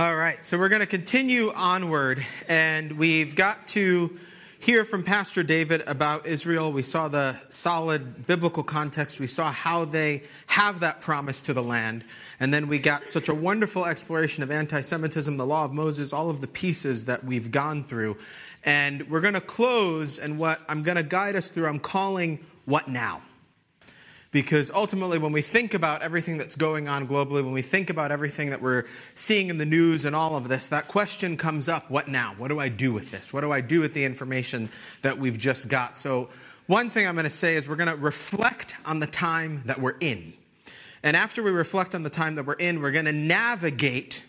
[0.00, 4.16] All right, so we're going to continue onward, and we've got to
[4.58, 6.72] hear from Pastor David about Israel.
[6.72, 11.62] We saw the solid biblical context, we saw how they have that promise to the
[11.62, 12.04] land,
[12.40, 16.14] and then we got such a wonderful exploration of anti Semitism, the law of Moses,
[16.14, 18.16] all of the pieces that we've gone through.
[18.64, 22.38] And we're going to close, and what I'm going to guide us through, I'm calling
[22.64, 23.20] What Now?
[24.32, 28.12] Because ultimately, when we think about everything that's going on globally, when we think about
[28.12, 31.90] everything that we're seeing in the news and all of this, that question comes up
[31.90, 32.34] what now?
[32.38, 33.32] What do I do with this?
[33.32, 34.68] What do I do with the information
[35.02, 35.98] that we've just got?
[35.98, 36.28] So,
[36.68, 39.80] one thing I'm going to say is we're going to reflect on the time that
[39.80, 40.32] we're in.
[41.02, 44.24] And after we reflect on the time that we're in, we're going to navigate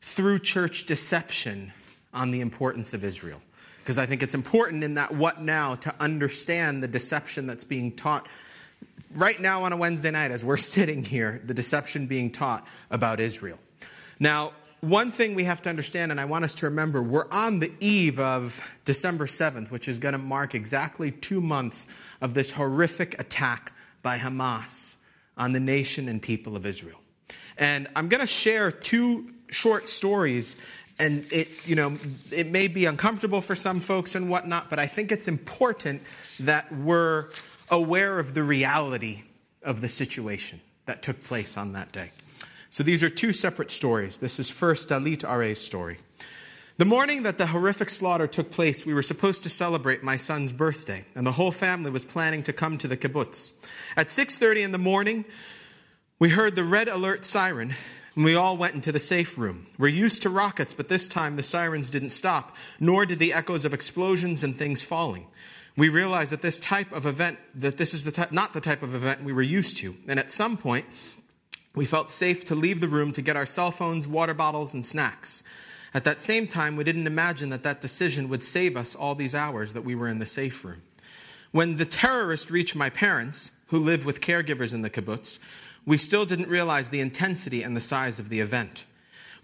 [0.00, 1.72] through church deception
[2.14, 3.40] on the importance of Israel.
[3.80, 7.92] Because I think it's important in that what now to understand the deception that's being
[7.92, 8.26] taught
[9.14, 13.20] right now on a Wednesday night as we're sitting here, the deception being taught about
[13.20, 13.58] Israel.
[14.20, 17.58] Now, one thing we have to understand, and I want us to remember, we're on
[17.58, 22.52] the eve of December 7th, which is going to mark exactly two months of this
[22.52, 25.02] horrific attack by Hamas
[25.36, 27.00] on the nation and people of Israel.
[27.56, 30.64] And I'm going to share two short stories
[30.98, 31.96] and it you know
[32.32, 36.02] it may be uncomfortable for some folks and whatnot but i think it's important
[36.40, 37.28] that we're
[37.70, 39.22] aware of the reality
[39.62, 42.10] of the situation that took place on that day.
[42.70, 44.18] So these are two separate stories.
[44.18, 45.98] This is first Dalit Are's story.
[46.76, 50.52] The morning that the horrific slaughter took place, we were supposed to celebrate my son's
[50.52, 53.54] birthday, and the whole family was planning to come to the kibbutz.
[53.96, 55.24] At 6:30 in the morning,
[56.20, 57.74] we heard the red alert siren,
[58.14, 59.66] and we all went into the safe room.
[59.76, 63.64] We're used to rockets, but this time the sirens didn't stop, nor did the echoes
[63.64, 65.26] of explosions and things falling
[65.78, 68.96] we realize that this type of event, that this is the not the type of
[68.96, 69.94] event we were used to.
[70.08, 70.84] And at some point,
[71.76, 74.84] we felt safe to leave the room to get our cell phones, water bottles, and
[74.84, 75.48] snacks.
[75.94, 79.36] At that same time, we didn't imagine that that decision would save us all these
[79.36, 80.82] hours that we were in the safe room.
[81.52, 85.38] When the terrorist reached my parents, who live with caregivers in the kibbutz,
[85.86, 88.84] we still didn't realize the intensity and the size of the event.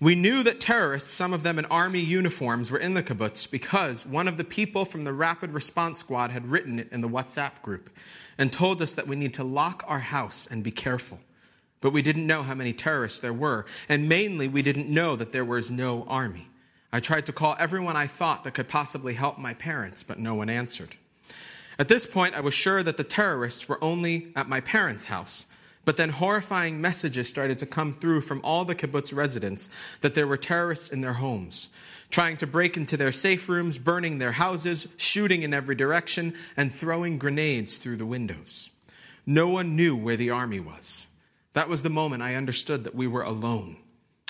[0.05, 4.07] We knew that terrorists, some of them in army uniforms, were in the kibbutz because
[4.07, 7.63] one of the people from the rapid response squad had written it in the WhatsApp
[7.63, 7.89] group
[8.37, 11.21] and told us that we need to lock our house and be careful.
[11.81, 15.33] But we didn't know how many terrorists there were, and mainly we didn't know that
[15.33, 16.49] there was no army.
[16.93, 20.35] I tried to call everyone I thought that could possibly help my parents, but no
[20.35, 20.97] one answered.
[21.79, 25.51] At this point, I was sure that the terrorists were only at my parents' house
[25.85, 30.27] but then horrifying messages started to come through from all the kibbutz residents that there
[30.27, 31.75] were terrorists in their homes,
[32.11, 36.73] trying to break into their safe rooms, burning their houses, shooting in every direction, and
[36.73, 38.81] throwing grenades through the windows.
[39.27, 41.17] No one knew where the army was.
[41.55, 43.77] That was the moment I understood that we were alone.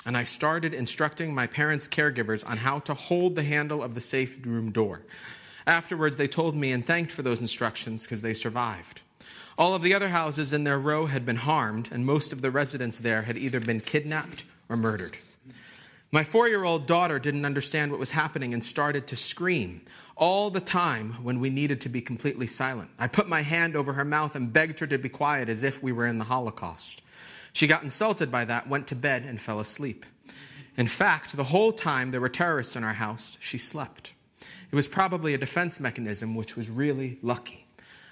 [0.05, 4.01] And I started instructing my parents' caregivers on how to hold the handle of the
[4.01, 5.01] safe room door.
[5.65, 9.01] Afterwards, they told me and thanked for those instructions because they survived.
[9.57, 12.51] All of the other houses in their row had been harmed, and most of the
[12.51, 15.17] residents there had either been kidnapped or murdered.
[16.11, 19.81] My four year old daughter didn't understand what was happening and started to scream
[20.17, 22.89] all the time when we needed to be completely silent.
[22.99, 25.83] I put my hand over her mouth and begged her to be quiet as if
[25.83, 27.05] we were in the Holocaust.
[27.53, 30.05] She got insulted by that, went to bed, and fell asleep.
[30.77, 34.13] In fact, the whole time there were terrorists in our house, she slept.
[34.71, 37.64] It was probably a defense mechanism, which was really lucky.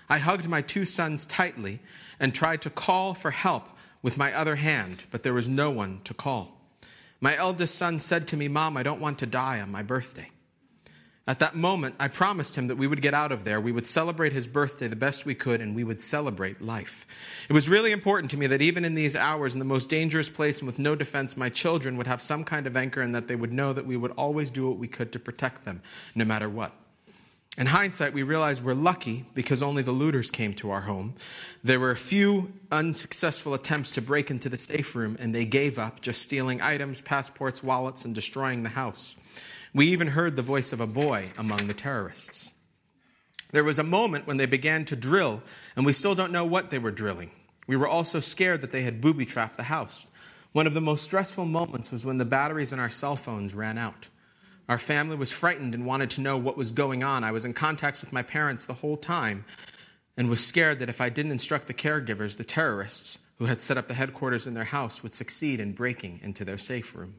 [0.09, 1.79] I hugged my two sons tightly
[2.19, 3.69] and tried to call for help
[4.01, 6.59] with my other hand, but there was no one to call.
[7.21, 10.29] My eldest son said to me, Mom, I don't want to die on my birthday.
[11.25, 13.87] At that moment, I promised him that we would get out of there, we would
[13.87, 17.45] celebrate his birthday the best we could, and we would celebrate life.
[17.49, 20.29] It was really important to me that even in these hours, in the most dangerous
[20.29, 23.29] place and with no defense, my children would have some kind of anchor and that
[23.29, 25.81] they would know that we would always do what we could to protect them,
[26.13, 26.73] no matter what.
[27.55, 31.13] In hindsight, we realize we're lucky because only the looters came to our home.
[31.63, 35.77] There were a few unsuccessful attempts to break into the safe room, and they gave
[35.77, 39.21] up, just stealing items, passports, wallets, and destroying the house.
[39.71, 42.55] We even heard the voice of a boy among the terrorists.
[43.51, 45.43] There was a moment when they began to drill,
[45.75, 47.29] and we still don't know what they were drilling.
[47.67, 50.11] We were also scared that they had booby trapped the house.
[50.53, 53.77] One of the most stressful moments was when the batteries in our cell phones ran
[53.77, 54.09] out.
[54.69, 57.23] Our family was frightened and wanted to know what was going on.
[57.23, 59.45] I was in contact with my parents the whole time
[60.15, 63.77] and was scared that if I didn't instruct the caregivers, the terrorists who had set
[63.77, 67.15] up the headquarters in their house would succeed in breaking into their safe room.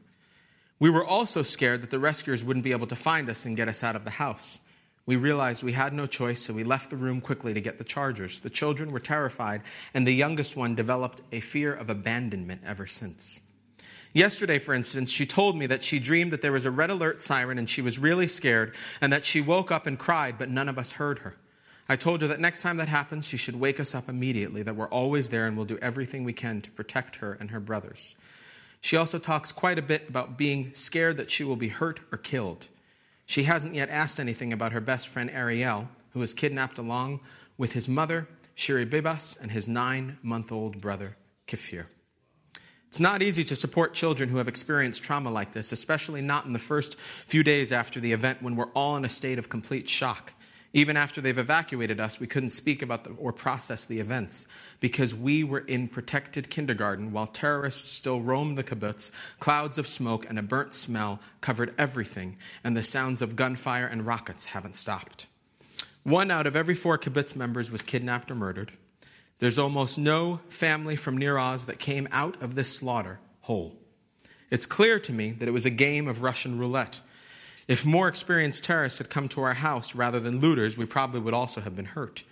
[0.79, 3.67] We were also scared that the rescuers wouldn't be able to find us and get
[3.67, 4.61] us out of the house.
[5.05, 7.83] We realized we had no choice, so we left the room quickly to get the
[7.83, 8.39] chargers.
[8.39, 9.61] The children were terrified,
[9.93, 13.41] and the youngest one developed a fear of abandonment ever since.
[14.15, 17.19] Yesterday, for instance, she told me that she dreamed that there was a red alert
[17.19, 20.69] siren and she was really scared and that she woke up and cried, but none
[20.69, 21.35] of us heard her.
[21.89, 24.77] I told her that next time that happens, she should wake us up immediately, that
[24.77, 28.15] we're always there and we'll do everything we can to protect her and her brothers.
[28.79, 32.17] She also talks quite a bit about being scared that she will be hurt or
[32.17, 32.67] killed.
[33.25, 37.19] She hasn't yet asked anything about her best friend Ariel, who was kidnapped along
[37.57, 41.17] with his mother, Shiri Bibas, and his nine month old brother,
[41.47, 41.87] Kfir.
[42.95, 46.53] It's not easy to support children who have experienced trauma like this, especially not in
[46.53, 49.89] the first few days after the event when we're all in a state of complete
[49.89, 50.31] shock.
[50.71, 54.47] Even after they've evacuated us, we couldn't speak about the, or process the events
[54.79, 59.13] because we were in protected kindergarten while terrorists still roamed the kibbutz.
[59.39, 64.07] Clouds of smoke and a burnt smell covered everything, and the sounds of gunfire and
[64.07, 65.27] rockets haven't stopped.
[66.03, 68.71] One out of every four kibbutz members was kidnapped or murdered.
[69.39, 73.75] There's almost no family from Nir Oz that came out of this slaughter whole.
[74.49, 77.01] It's clear to me that it was a game of Russian roulette.
[77.67, 81.33] If more experienced terrorists had come to our house rather than looters, we probably would
[81.33, 82.23] also have been hurt.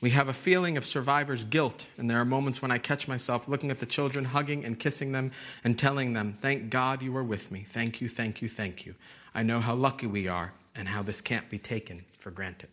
[0.00, 3.48] We have a feeling of survivor's guilt, and there are moments when I catch myself
[3.48, 5.30] looking at the children, hugging and kissing them,
[5.62, 7.60] and telling them, Thank God you were with me.
[7.60, 8.96] Thank you, thank you, thank you.
[9.34, 12.68] I know how lucky we are and how this can't be taken for granted.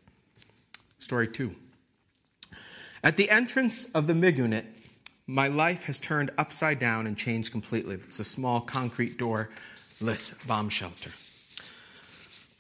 [1.00, 1.56] Story two.
[3.04, 4.66] At the entrance of the Migunit,
[5.26, 7.96] my life has turned upside down and changed completely.
[7.96, 11.10] It's a small concrete doorless bomb shelter.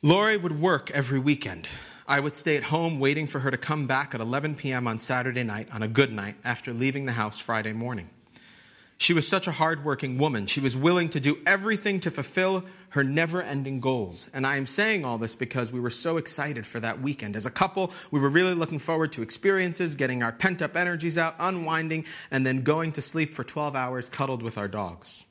[0.02, 1.68] Lori would work every weekend.
[2.08, 4.88] I would stay at home waiting for her to come back at 11 p.m.
[4.88, 8.10] on Saturday night on a good night after leaving the house Friday morning.
[8.98, 10.48] She was such a hardworking woman.
[10.48, 14.30] She was willing to do everything to fulfill her never ending goals.
[14.34, 17.36] And I am saying all this because we were so excited for that weekend.
[17.36, 21.18] As a couple, we were really looking forward to experiences, getting our pent up energies
[21.18, 25.26] out, unwinding, and then going to sleep for 12 hours cuddled with our dogs.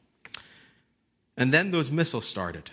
[1.37, 2.71] And then those missiles started.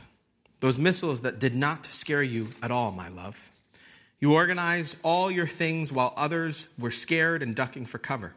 [0.60, 3.52] Those missiles that did not scare you at all, my love.
[4.20, 8.34] You organized all your things while others were scared and ducking for cover.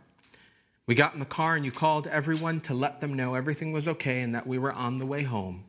[0.87, 3.87] We got in the car and you called everyone to let them know everything was
[3.87, 5.65] okay and that we were on the way home,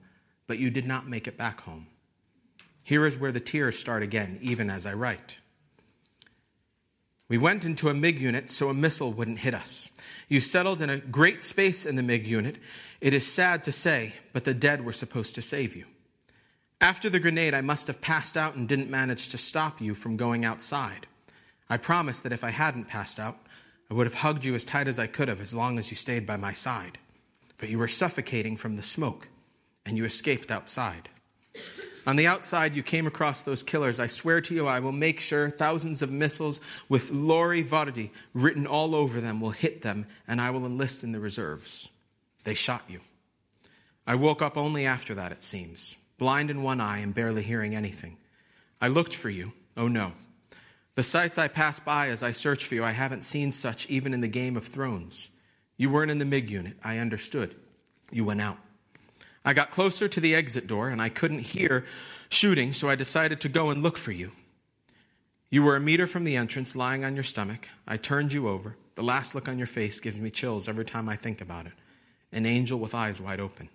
[0.52, 1.88] but you did not make it back home.
[2.84, 5.40] Here is where the tears start again, even as I write.
[7.30, 9.98] We went into a migunit so a missile wouldn't hit us.
[10.28, 12.58] You settled in a great space in the migunit.
[13.00, 15.86] It is sad to say, but the dead were supposed to save you.
[16.82, 20.18] After the grenade, I must have passed out and didn't manage to stop you from
[20.18, 21.08] going outside.
[21.70, 23.38] I promised that if I hadn't passed out,
[23.90, 25.96] I would have hugged you as tight as I could have as long as you
[25.96, 26.98] stayed by my side.
[27.58, 29.30] But you were suffocating from the smoke,
[29.86, 31.10] and you escaped outside.
[32.08, 34.00] On the outside, you came across those killers.
[34.00, 38.66] I swear to you, I will make sure thousands of missiles with Lori Vardy written
[38.66, 41.90] all over them will hit them, and I will enlist in the reserves.
[42.44, 43.02] They shot you.
[44.08, 47.76] I woke up only after that, it seems, blind in one eye and barely hearing
[47.76, 48.18] anything.
[48.82, 49.54] I looked for you.
[49.78, 50.14] Oh no.
[50.96, 54.14] The sights I pass by as I search for you, I haven't seen such even
[54.14, 55.38] in the Game of Thrones.
[55.78, 56.76] You weren't in the migunit.
[56.84, 57.56] I understood.
[58.12, 58.58] You went out.
[59.44, 61.86] I got closer to the exit door and I couldn't hear
[62.30, 64.32] shooting, so I decided to go and look for you.
[65.50, 67.68] You were a meter from the entrance, lying on your stomach.
[67.88, 68.78] I turned you over.
[68.96, 71.74] The last look on your face gives me chills every time I think about it.
[72.32, 73.70] An angel with eyes wide open.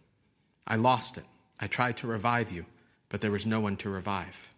[0.67, 1.25] I lost it.
[1.61, 2.65] I tried to revive you,
[3.09, 4.51] but there was no one to revive.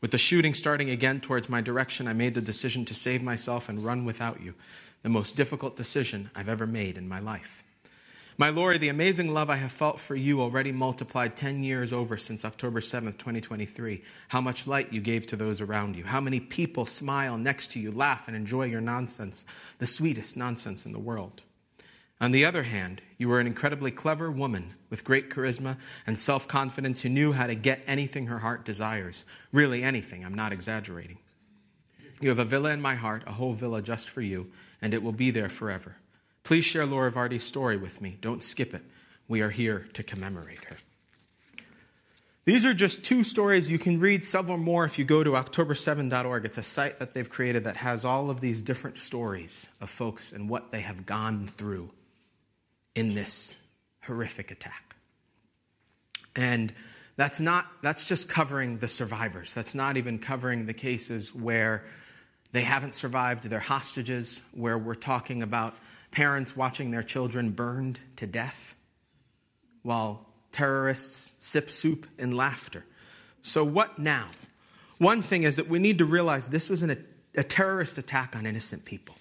[0.00, 3.68] With the shooting starting again towards my direction, I made the decision to save myself
[3.68, 4.54] and run without you,
[5.02, 7.62] the most difficult decision I've ever made in my life.
[8.38, 12.16] My Lord, the amazing love I have felt for you already multiplied 10 years over
[12.16, 14.02] since October 7th, 2023.
[14.28, 16.04] How much light you gave to those around you.
[16.04, 19.44] How many people smile next to you, laugh, and enjoy your nonsense,
[19.78, 21.42] the sweetest nonsense in the world.
[22.20, 26.46] On the other hand, you were an incredibly clever woman with great charisma and self
[26.46, 29.24] confidence who knew how to get anything her heart desires.
[29.52, 30.24] Really, anything.
[30.24, 31.18] I'm not exaggerating.
[32.20, 34.50] You have a villa in my heart, a whole villa just for you,
[34.82, 35.96] and it will be there forever.
[36.42, 38.16] Please share Laura Vardy's story with me.
[38.20, 38.82] Don't skip it.
[39.28, 40.76] We are here to commemorate her.
[42.44, 43.70] These are just two stories.
[43.70, 46.44] You can read several more if you go to October7.org.
[46.44, 50.32] It's a site that they've created that has all of these different stories of folks
[50.32, 51.90] and what they have gone through
[52.94, 53.62] in this
[54.02, 54.96] horrific attack.
[56.34, 56.72] And
[57.16, 59.52] that's not that's just covering the survivors.
[59.52, 61.84] That's not even covering the cases where
[62.52, 65.76] they haven't survived, they're hostages, where we're talking about
[66.10, 68.76] parents watching their children burned to death
[69.82, 72.84] while terrorists sip soup in laughter.
[73.42, 74.28] So, what now?
[74.98, 77.04] One thing is that we need to realize this was an,
[77.36, 79.14] a terrorist attack on innocent people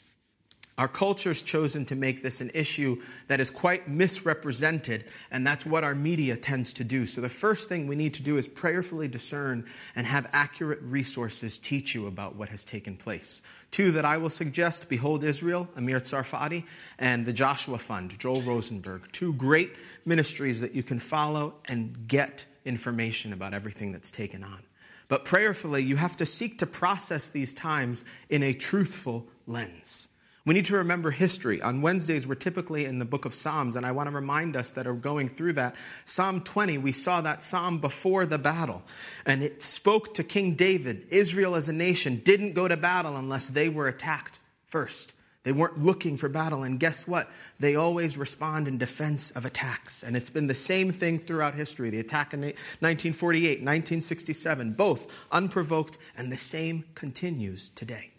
[0.80, 5.84] Our culture's chosen to make this an issue that is quite misrepresented, and that's what
[5.84, 7.06] our media tends to do.
[7.06, 9.66] So, the first thing we need to do is prayerfully discern
[9.98, 13.42] and have accurate resources teach you about what has taken place.
[13.72, 16.64] Two that I will suggest Behold Israel, Amir Tsarfati,
[16.98, 19.12] and the Joshua Fund, Joel Rosenberg.
[19.12, 24.64] Two great ministries that you can follow and get information about everything that's taken on.
[25.10, 30.16] But prayerfully, you have to seek to process these times in a truthful lens.
[30.50, 31.62] We need to remember history.
[31.62, 34.72] On Wednesdays, we're typically in the book of Psalms, and I want to remind us
[34.72, 35.76] that are going through that.
[36.06, 38.82] Psalm 20, we saw that psalm before the battle,
[39.28, 41.06] and it spoke to King David.
[41.12, 45.16] Israel as a nation didn't go to battle unless they were attacked first.
[45.44, 47.30] They weren't looking for battle, and guess what?
[47.60, 50.02] They always respond in defense of attacks.
[50.02, 56.00] And it's been the same thing throughout history the attack in 1948, 1967, both unprovoked,
[56.18, 58.14] and the same continues today.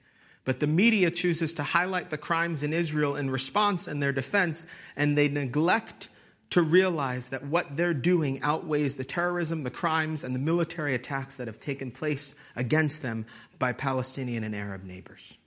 [0.50, 4.66] But the media chooses to highlight the crimes in Israel in response and their defense,
[4.97, 6.09] and they neglect
[6.50, 11.37] to realize that what they're doing outweighs the terrorism, the crimes, and the military attacks
[11.37, 13.26] that have taken place against them
[13.61, 15.38] by Palestinian and Arab neighbors.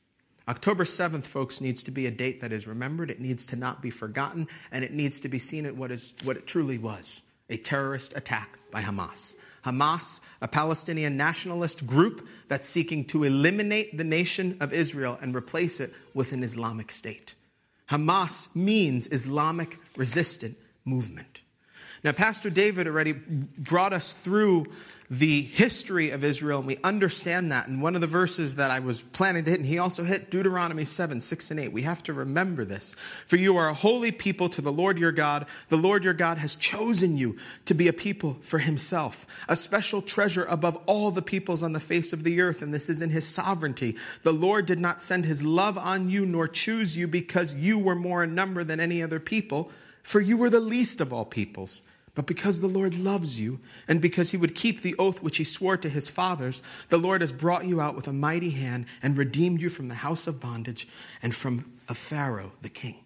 [0.48, 3.12] October 7th, folks, needs to be a date that is remembered.
[3.12, 6.16] It needs to not be forgotten, and it needs to be seen at what, is,
[6.24, 9.44] what it truly was a terrorist attack by Hamas.
[9.66, 15.80] Hamas, a Palestinian nationalist group that's seeking to eliminate the nation of Israel and replace
[15.80, 17.36] it with an Islamic state.
[17.90, 21.42] Hamas means Islamic resistant movement.
[22.04, 24.66] Now, Pastor David already brought us through
[25.10, 27.68] the history of Israel, and we understand that.
[27.68, 30.32] And one of the verses that I was planning to hit, and he also hit
[30.32, 31.74] Deuteronomy 7, 6, and 8.
[31.74, 32.96] We have to remember this.
[33.26, 35.48] For you are a holy people to the Lord your God.
[35.70, 40.02] The Lord your God has chosen you to be a people for himself, a special
[40.02, 43.10] treasure above all the peoples on the face of the earth, and this is in
[43.10, 43.96] his sovereignty.
[44.24, 47.96] The Lord did not send his love on you, nor choose you because you were
[47.96, 51.84] more in number than any other people, for you were the least of all peoples.
[52.16, 55.44] But because the Lord loves you, and because he would keep the oath which he
[55.44, 59.18] swore to his fathers, the Lord has brought you out with a mighty hand and
[59.18, 60.88] redeemed you from the house of bondage
[61.24, 63.04] and from a Pharaoh the king.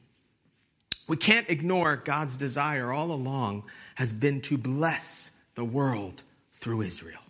[1.07, 3.63] We can't ignore God's desire all along
[3.95, 7.21] has been to bless the world through Israel.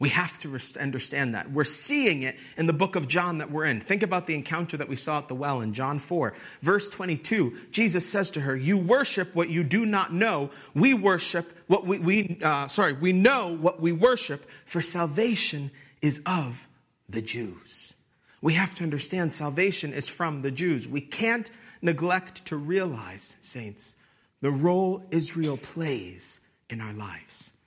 [0.00, 1.50] We have to understand that.
[1.50, 3.80] We're seeing it in the book of John that we're in.
[3.80, 6.32] Think about the encounter that we saw at the well in John 4.
[6.62, 10.48] Verse 22, Jesus says to her, You worship what you do not know.
[10.74, 16.22] We worship what we, we uh, sorry, we know what we worship, for salvation is
[16.24, 16.66] of
[17.06, 17.96] the Jews.
[18.40, 20.88] We have to understand salvation is from the Jews.
[20.88, 21.50] We can't
[21.82, 23.96] neglect to realize, saints,
[24.40, 27.59] the role Israel plays in our lives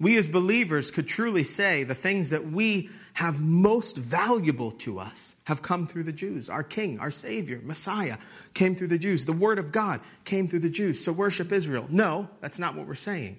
[0.00, 5.36] we as believers could truly say the things that we have most valuable to us
[5.44, 6.48] have come through the Jews.
[6.48, 8.16] Our King, our Savior, Messiah
[8.54, 9.26] came through the Jews.
[9.26, 11.04] The Word of God came through the Jews.
[11.04, 11.86] So worship Israel.
[11.90, 13.38] No, that's not what we're saying.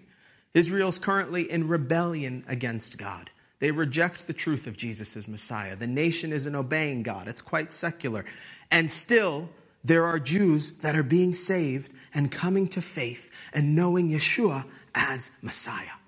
[0.54, 3.32] Israel's currently in rebellion against God.
[3.60, 5.76] They reject the truth of Jesus as Messiah.
[5.76, 8.26] The nation isn't obeying God, it's quite secular.
[8.70, 9.50] And still,
[9.84, 15.38] there are Jews that are being saved and coming to faith and knowing Yeshua as
[15.42, 16.01] Messiah.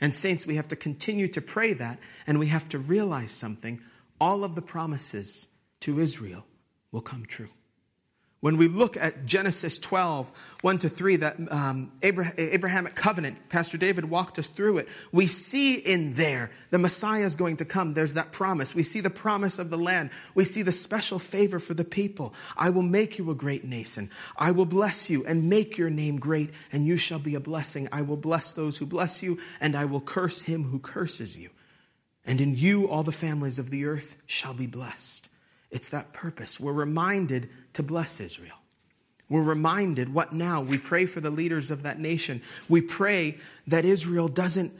[0.00, 3.80] And, saints, we have to continue to pray that, and we have to realize something.
[4.20, 6.46] All of the promises to Israel
[6.90, 7.50] will come true.
[8.40, 14.06] When we look at Genesis 12, 1 to 3, that um, Abrahamic covenant, Pastor David
[14.06, 14.88] walked us through it.
[15.12, 17.92] We see in there the Messiah is going to come.
[17.92, 18.74] There's that promise.
[18.74, 20.08] We see the promise of the land.
[20.34, 22.32] We see the special favor for the people.
[22.56, 24.08] I will make you a great nation.
[24.38, 27.88] I will bless you and make your name great, and you shall be a blessing.
[27.92, 31.50] I will bless those who bless you, and I will curse him who curses you.
[32.24, 35.30] And in you all the families of the earth shall be blessed.
[35.70, 36.58] It's that purpose.
[36.58, 38.56] We're reminded to bless Israel.
[39.28, 40.60] We're reminded what now?
[40.60, 42.42] We pray for the leaders of that nation.
[42.68, 44.72] We pray that Israel doesn't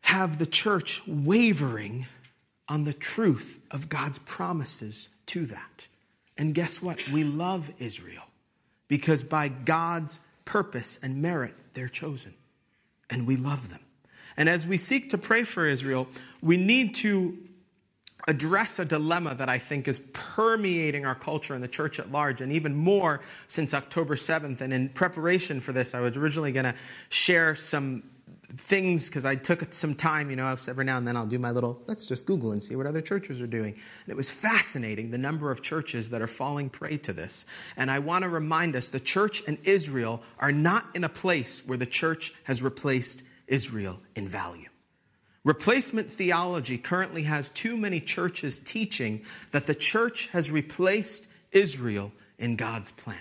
[0.00, 2.06] have the church wavering
[2.68, 5.88] on the truth of God's promises to that.
[6.38, 7.06] And guess what?
[7.08, 8.24] We love Israel
[8.88, 12.34] because by God's purpose and merit, they're chosen.
[13.10, 13.80] And we love them.
[14.36, 16.08] And as we seek to pray for Israel,
[16.40, 17.36] we need to
[18.28, 22.40] address a dilemma that I think is permeating our culture and the church at large,
[22.40, 24.60] and even more since October 7th.
[24.60, 26.74] And in preparation for this, I was originally going to
[27.08, 28.04] share some
[28.56, 31.50] things because I took some time, you know, every now and then I'll do my
[31.50, 33.72] little, let's just Google and see what other churches are doing.
[33.72, 37.46] And it was fascinating the number of churches that are falling prey to this.
[37.76, 41.66] And I want to remind us the church and Israel are not in a place
[41.66, 44.68] where the church has replaced Israel in value.
[45.44, 52.56] Replacement theology currently has too many churches teaching that the church has replaced Israel in
[52.56, 53.16] God's plan.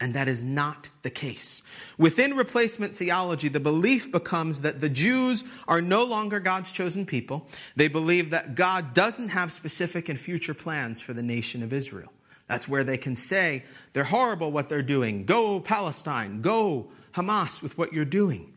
[0.00, 1.94] And that is not the case.
[1.98, 7.48] Within replacement theology, the belief becomes that the Jews are no longer God's chosen people.
[7.74, 12.12] They believe that God doesn't have specific and future plans for the nation of Israel.
[12.46, 15.24] That's where they can say, they're horrible what they're doing.
[15.24, 16.42] Go Palestine.
[16.42, 18.54] Go Hamas with what you're doing.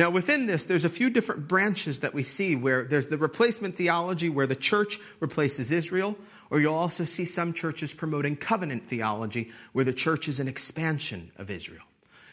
[0.00, 3.74] Now, within this, there's a few different branches that we see where there's the replacement
[3.74, 6.16] theology where the church replaces Israel,
[6.48, 11.30] or you'll also see some churches promoting covenant theology where the church is an expansion
[11.36, 11.82] of Israel.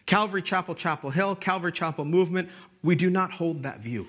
[0.05, 2.49] Calvary Chapel, Chapel Hill, Calvary Chapel Movement,
[2.83, 4.07] we do not hold that view.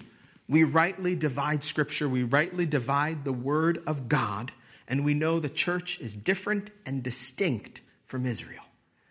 [0.48, 4.52] We rightly divide Scripture, we rightly divide the Word of God,
[4.86, 8.67] and we know the church is different and distinct from Israel.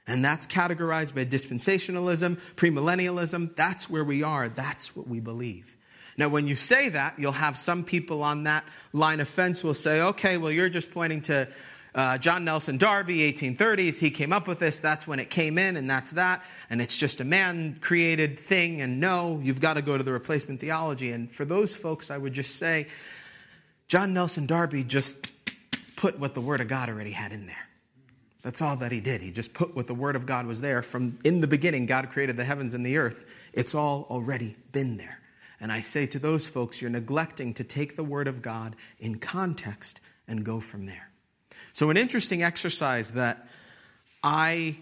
[0.08, 3.56] And that's categorized by dispensationalism, premillennialism.
[3.56, 4.48] That's where we are.
[4.48, 5.76] That's what we believe.
[6.18, 9.76] Now, when you say that, you'll have some people on that line of fence will
[9.76, 11.48] say, okay, well, you're just pointing to
[11.94, 14.00] uh, John Nelson Darby, 1830s.
[14.00, 14.80] He came up with this.
[14.80, 16.44] That's when it came in, and that's that.
[16.70, 18.82] And it's just a man created thing.
[18.82, 21.12] And no, you've got to go to the replacement theology.
[21.12, 22.88] And for those folks, I would just say,
[23.88, 25.32] John Nelson Darby just
[25.96, 27.67] put what the Word of God already had in there.
[28.48, 29.22] That's all that he did.
[29.22, 30.82] He just put what the Word of God was there.
[30.82, 33.26] From in the beginning, God created the heavens and the earth.
[33.52, 35.20] It's all already been there.
[35.60, 39.20] And I say to those folks, you're neglecting to take the Word of God in
[39.20, 40.00] context
[40.30, 41.10] and go from there.
[41.74, 43.50] So, an interesting exercise that
[44.24, 44.78] I,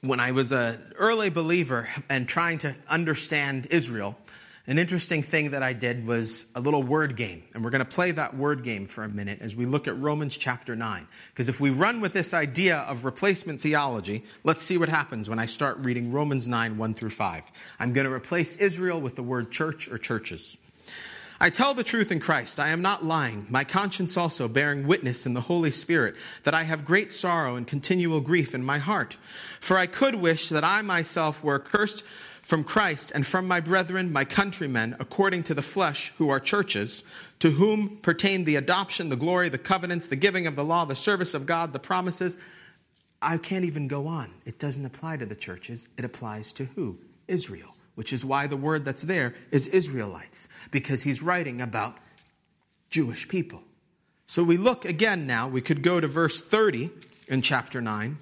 [0.00, 4.18] when I was an early believer and trying to understand Israel,
[4.68, 7.42] an interesting thing that I did was a little word game.
[7.54, 9.98] And we're going to play that word game for a minute as we look at
[9.98, 11.08] Romans chapter 9.
[11.30, 15.38] Because if we run with this idea of replacement theology, let's see what happens when
[15.38, 17.44] I start reading Romans 9 1 through 5.
[17.80, 20.58] I'm going to replace Israel with the word church or churches.
[21.40, 22.60] I tell the truth in Christ.
[22.60, 23.46] I am not lying.
[23.48, 27.66] My conscience also bearing witness in the Holy Spirit that I have great sorrow and
[27.66, 29.14] continual grief in my heart.
[29.60, 32.04] For I could wish that I myself were accursed
[32.48, 37.04] from Christ and from my brethren, my countrymen, according to the flesh, who are churches,
[37.40, 40.96] to whom pertain the adoption, the glory, the covenants, the giving of the law, the
[40.96, 42.42] service of God, the promises.
[43.20, 44.30] I can't even go on.
[44.46, 45.90] It doesn't apply to the churches.
[45.98, 46.96] It applies to who?
[47.28, 51.98] Israel, which is why the word that's there is Israelites, because he's writing about
[52.88, 53.60] Jewish people.
[54.24, 56.88] So we look again now, we could go to verse 30
[57.28, 58.16] in chapter 9,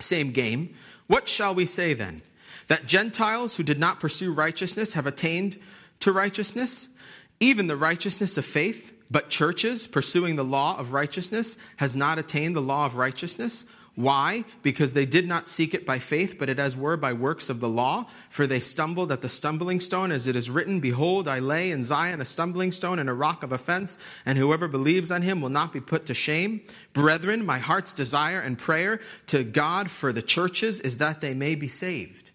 [0.00, 0.74] same game.
[1.06, 2.22] What shall we say then?
[2.68, 5.56] That Gentiles who did not pursue righteousness have attained
[6.00, 6.96] to righteousness,
[7.40, 12.56] even the righteousness of faith, but churches pursuing the law of righteousness has not attained
[12.56, 13.72] the law of righteousness.
[13.94, 14.44] Why?
[14.62, 17.60] Because they did not seek it by faith, but it as were by works of
[17.60, 18.04] the law.
[18.28, 21.82] For they stumbled at the stumbling stone, as it is written, Behold, I lay in
[21.82, 25.48] Zion a stumbling stone and a rock of offense, and whoever believes on him will
[25.48, 26.60] not be put to shame.
[26.92, 31.54] Brethren, my heart's desire and prayer to God for the churches is that they may
[31.54, 32.32] be saved.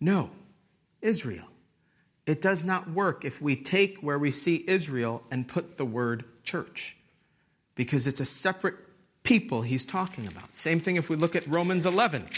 [0.00, 0.30] No,
[1.02, 1.46] Israel.
[2.26, 6.24] It does not work if we take where we see Israel and put the word
[6.44, 6.96] church,
[7.74, 8.76] because it's a separate
[9.22, 10.56] people he's talking about.
[10.56, 12.28] Same thing if we look at Romans 11,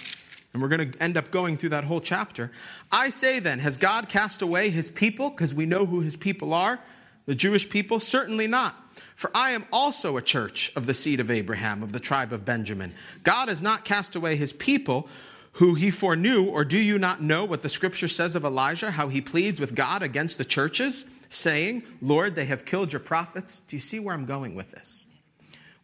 [0.53, 2.51] and we're going to end up going through that whole chapter.
[2.91, 5.31] I say then, has God cast away his people?
[5.31, 6.81] Because we know who his people are,
[7.27, 8.01] the Jewish people?
[8.01, 8.75] Certainly not.
[9.15, 12.45] For I am also a church of the seed of Abraham, of the tribe of
[12.45, 12.95] Benjamin.
[13.23, 15.09] God has not cast away his people
[15.55, 19.09] who he foreknew, or do you not know what the scripture says of Elijah, how
[19.09, 23.61] he pleads with God against the churches, saying, Lord, they have killed your prophets?
[23.61, 25.07] Do you see where I'm going with this?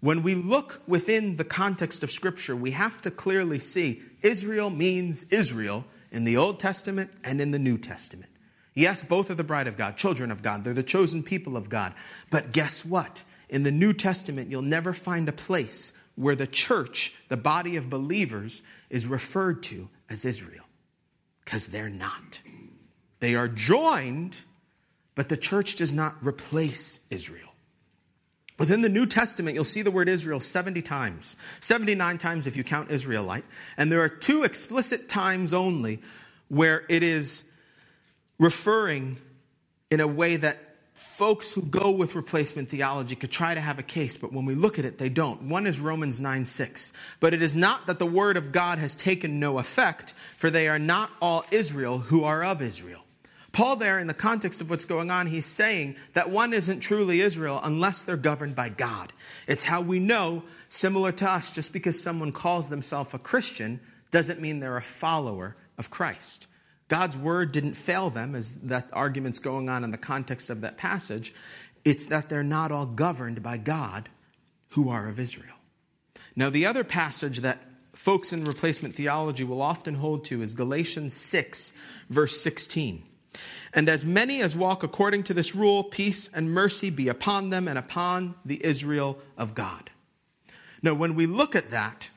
[0.00, 5.32] When we look within the context of scripture, we have to clearly see Israel means
[5.32, 8.30] Israel in the Old Testament and in the New Testament.
[8.74, 10.62] Yes, both are the bride of God, children of God.
[10.62, 11.94] They're the chosen people of God.
[12.30, 13.24] But guess what?
[13.48, 17.88] In the New Testament, you'll never find a place where the church, the body of
[17.88, 20.64] believers, is referred to as Israel
[21.44, 22.42] because they're not.
[23.20, 24.40] They are joined,
[25.14, 27.42] but the church does not replace Israel.
[28.58, 32.64] Within the New Testament, you'll see the word Israel 70 times, 79 times if you
[32.64, 33.44] count Israelite.
[33.76, 36.00] And there are two explicit times only
[36.48, 37.54] where it is
[38.38, 39.16] referring
[39.90, 40.58] in a way that
[40.96, 44.54] folks who go with replacement theology could try to have a case, but when we
[44.54, 45.42] look at it, they don't.
[45.42, 47.16] One is Romans 9 6.
[47.20, 50.68] But it is not that the word of God has taken no effect, for they
[50.68, 53.02] are not all Israel who are of Israel.
[53.52, 57.20] Paul, there, in the context of what's going on, he's saying that one isn't truly
[57.20, 59.12] Israel unless they're governed by God.
[59.46, 63.80] It's how we know, similar to us, just because someone calls themselves a Christian
[64.10, 66.48] doesn't mean they're a follower of Christ.
[66.88, 70.76] God's word didn't fail them, as that argument's going on in the context of that
[70.76, 71.34] passage.
[71.84, 74.08] It's that they're not all governed by God
[74.70, 75.56] who are of Israel.
[76.36, 77.60] Now, the other passage that
[77.92, 83.02] folks in replacement theology will often hold to is Galatians 6, verse 16.
[83.74, 87.68] And as many as walk according to this rule, peace and mercy be upon them
[87.68, 89.90] and upon the Israel of God.
[90.82, 92.10] Now, when we look at that,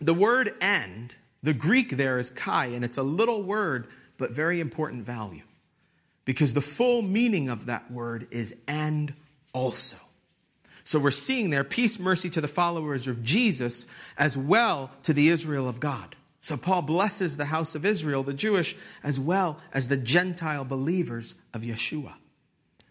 [0.00, 4.60] the word and, the Greek there is kai, and it's a little word, but very
[4.60, 5.42] important value.
[6.24, 9.12] Because the full meaning of that word is and
[9.52, 9.98] also.
[10.84, 15.28] So we're seeing there peace, mercy to the followers of Jesus, as well to the
[15.28, 16.16] Israel of God.
[16.40, 21.42] So Paul blesses the house of Israel, the Jewish, as well as the Gentile believers
[21.52, 22.14] of Yeshua.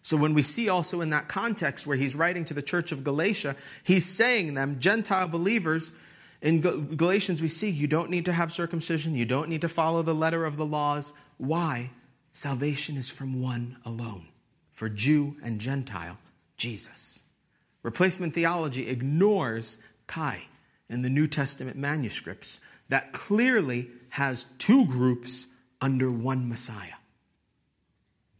[0.03, 3.03] So when we see also in that context where he's writing to the church of
[3.03, 5.99] Galatia, he's saying them, Gentile believers,
[6.43, 10.01] in Galatians we see you don't need to have circumcision, you don't need to follow
[10.01, 11.13] the letter of the laws.
[11.37, 11.89] Why?
[12.33, 14.27] Salvation is from one alone,
[14.73, 16.17] for Jew and Gentile,
[16.57, 17.23] Jesus.
[17.81, 20.43] Replacement theology ignores Kai
[20.89, 26.95] in the New Testament manuscripts that clearly has two groups under one Messiah.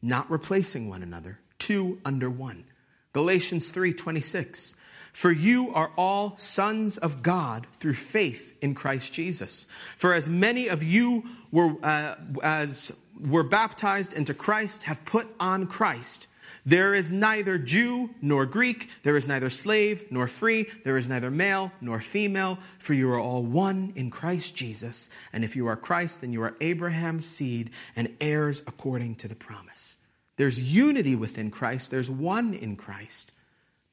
[0.01, 2.65] Not replacing one another, two under one.
[3.13, 4.75] Galatians 3:26
[5.13, 9.67] For you are all sons of God through faith in Christ Jesus.
[9.95, 15.67] For as many of you were uh, as were baptized into Christ have put on
[15.67, 16.27] Christ.
[16.65, 21.29] There is neither Jew nor Greek, there is neither slave nor free, there is neither
[21.29, 25.13] male nor female, for you are all one in Christ Jesus.
[25.33, 29.35] And if you are Christ, then you are Abraham's seed and heirs according to the
[29.35, 29.97] promise.
[30.37, 33.33] There's unity within Christ, there's one in Christ,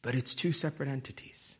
[0.02, 1.58] but it's two separate entities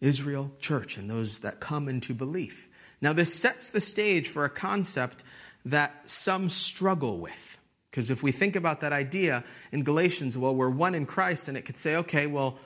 [0.00, 2.68] Israel, church, and those that come into belief.
[3.02, 5.24] Now, this sets the stage for a concept
[5.64, 7.58] that some struggle with.
[7.90, 11.56] Because if we think about that idea in Galatians, well, we're one in Christ, and
[11.56, 12.58] it could say, okay, well,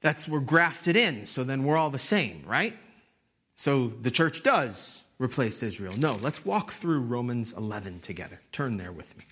[0.00, 2.76] that's we're grafted in, so then we're all the same, right?
[3.54, 5.94] So the church does replace Israel.
[5.96, 8.40] No, let's walk through Romans 11 together.
[8.50, 9.24] Turn there with me.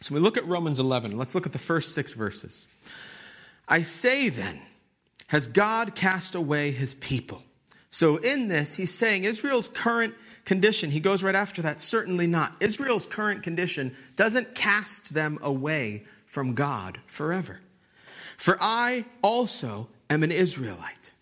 [0.00, 1.16] So we look at Romans 11.
[1.16, 2.68] Let's look at the first six verses.
[3.68, 4.60] I say then,
[5.28, 7.42] has God cast away his people?
[7.90, 12.52] So in this, he's saying Israel's current condition, he goes right after that, certainly not.
[12.60, 17.60] Israel's current condition doesn't cast them away from God forever.
[18.36, 21.12] For I also am an Israelite,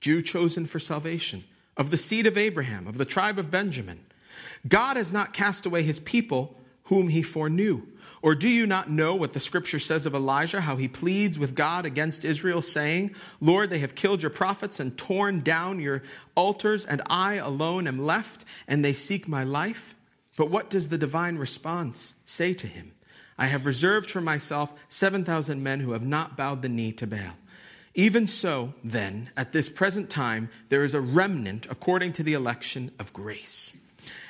[0.00, 1.44] Jew chosen for salvation,
[1.76, 4.00] of the seed of Abraham, of the tribe of Benjamin.
[4.66, 7.86] God has not cast away his people whom he foreknew.
[8.22, 11.54] Or do you not know what the scripture says of Elijah, how he pleads with
[11.54, 16.02] God against Israel, saying, Lord, they have killed your prophets and torn down your
[16.34, 19.94] altars, and I alone am left, and they seek my life?
[20.36, 22.92] But what does the divine response say to him?
[23.38, 27.36] I have reserved for myself 7,000 men who have not bowed the knee to Baal.
[27.94, 32.92] Even so, then, at this present time, there is a remnant according to the election
[32.98, 33.84] of grace.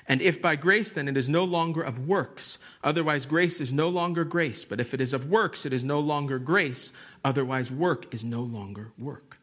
[0.08, 2.58] And if by grace, then it is no longer of works.
[2.82, 4.64] Otherwise, grace is no longer grace.
[4.64, 6.96] But if it is of works, it is no longer grace.
[7.24, 9.38] Otherwise, work is no longer work.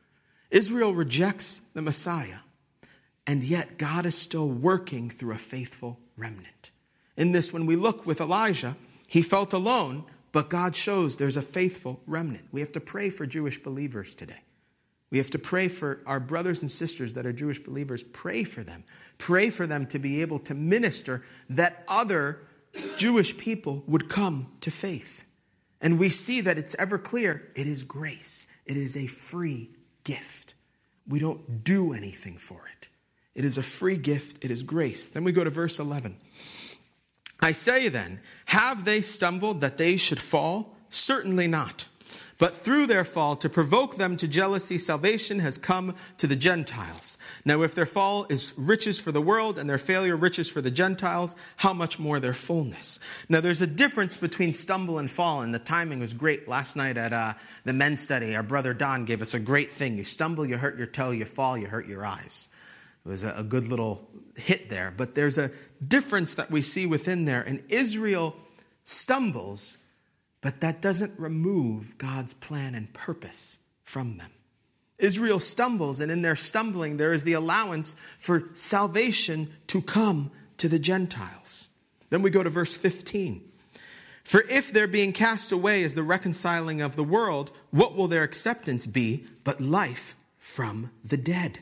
[0.50, 2.40] Israel rejects the Messiah,
[3.26, 6.72] and yet God is still working through a faithful remnant.
[7.18, 8.76] In this, when we look with Elijah,
[9.08, 12.46] he felt alone, but God shows there's a faithful remnant.
[12.52, 14.42] We have to pray for Jewish believers today.
[15.10, 18.04] We have to pray for our brothers and sisters that are Jewish believers.
[18.04, 18.84] Pray for them.
[19.18, 22.42] Pray for them to be able to minister that other
[22.98, 25.24] Jewish people would come to faith.
[25.82, 29.70] And we see that it's ever clear it is grace, it is a free
[30.04, 30.56] gift.
[31.08, 32.90] We don't do anything for it.
[33.34, 35.08] It is a free gift, it is grace.
[35.08, 36.18] Then we go to verse 11.
[37.42, 40.76] I say then, have they stumbled that they should fall?
[40.90, 41.88] Certainly not.
[42.40, 47.18] But through their fall, to provoke them to jealousy, salvation has come to the Gentiles.
[47.46, 50.70] Now, if their fall is riches for the world and their failure riches for the
[50.70, 53.00] Gentiles, how much more their fullness?
[53.28, 56.48] Now, there's a difference between stumble and fall, and the timing was great.
[56.48, 57.34] Last night at uh,
[57.66, 59.98] the men's study, our brother Don gave us a great thing.
[59.98, 62.56] You stumble, you hurt your toe, you fall, you hurt your eyes.
[63.04, 64.94] It was a good little hit there.
[64.96, 65.50] But there's a
[65.88, 67.42] difference that we see within there.
[67.42, 68.36] And Israel
[68.84, 69.87] stumbles
[70.48, 74.32] but that doesn't remove God's plan and purpose from them.
[74.98, 80.70] Israel stumbles, and in their stumbling, there is the allowance for salvation to come to
[80.70, 81.78] the Gentiles.
[82.12, 83.42] Then we go to verse 15.
[84.24, 88.24] For if their being cast away is the reconciling of the world, what will their
[88.24, 91.60] acceptance be but life from the dead?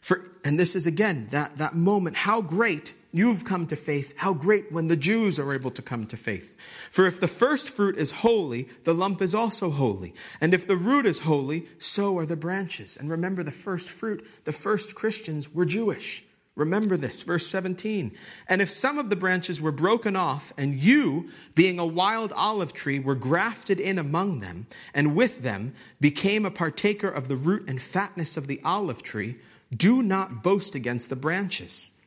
[0.00, 2.16] For, and this is again that, that moment.
[2.16, 6.06] How great you've come to faith, how great when the Jews are able to come
[6.06, 6.56] to faith.
[6.90, 10.14] For if the first fruit is holy, the lump is also holy.
[10.40, 12.96] And if the root is holy, so are the branches.
[12.96, 16.24] And remember, the first fruit, the first Christians were Jewish.
[16.58, 18.10] Remember this, verse 17.
[18.48, 22.72] And if some of the branches were broken off, and you, being a wild olive
[22.72, 27.68] tree, were grafted in among them, and with them became a partaker of the root
[27.68, 29.36] and fatness of the olive tree,
[29.74, 31.97] do not boast against the branches.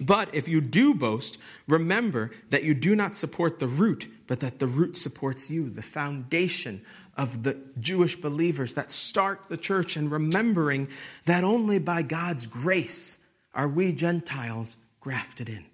[0.00, 4.58] But if you do boast, remember that you do not support the root, but that
[4.58, 6.82] the root supports you, the foundation
[7.16, 10.88] of the Jewish believers that start the church, and remembering
[11.24, 15.64] that only by God's grace are we Gentiles grafted in.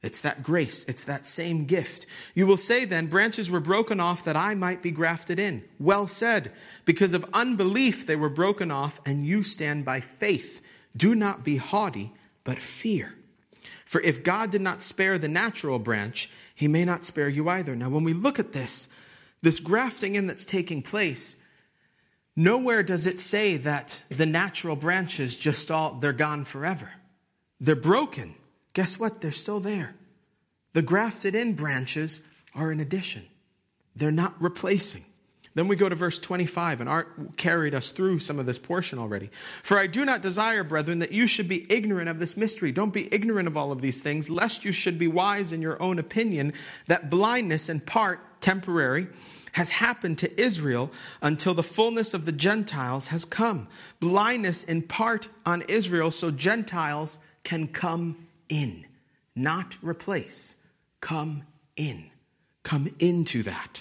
[0.00, 2.06] It's that grace, it's that same gift.
[2.34, 5.64] You will say then, branches were broken off that I might be grafted in.
[5.78, 6.52] Well said.
[6.84, 10.64] Because of unbelief they were broken off, and you stand by faith.
[10.96, 12.12] Do not be haughty,
[12.44, 13.17] but fear.
[13.88, 17.74] For if God did not spare the natural branch, he may not spare you either.
[17.74, 18.94] Now, when we look at this,
[19.40, 21.42] this grafting in that's taking place,
[22.36, 26.90] nowhere does it say that the natural branches just all, they're gone forever.
[27.60, 28.34] They're broken.
[28.74, 29.22] Guess what?
[29.22, 29.94] They're still there.
[30.74, 33.22] The grafted in branches are an addition,
[33.96, 35.07] they're not replacing.
[35.58, 38.96] Then we go to verse 25, and Art carried us through some of this portion
[38.96, 39.28] already.
[39.64, 42.70] For I do not desire, brethren, that you should be ignorant of this mystery.
[42.70, 45.82] Don't be ignorant of all of these things, lest you should be wise in your
[45.82, 46.52] own opinion,
[46.86, 49.08] that blindness in part, temporary,
[49.54, 50.92] has happened to Israel
[51.22, 53.66] until the fullness of the Gentiles has come.
[53.98, 58.86] Blindness in part on Israel, so Gentiles can come in,
[59.34, 60.68] not replace.
[61.00, 61.42] Come
[61.74, 62.12] in.
[62.62, 63.77] Come into that.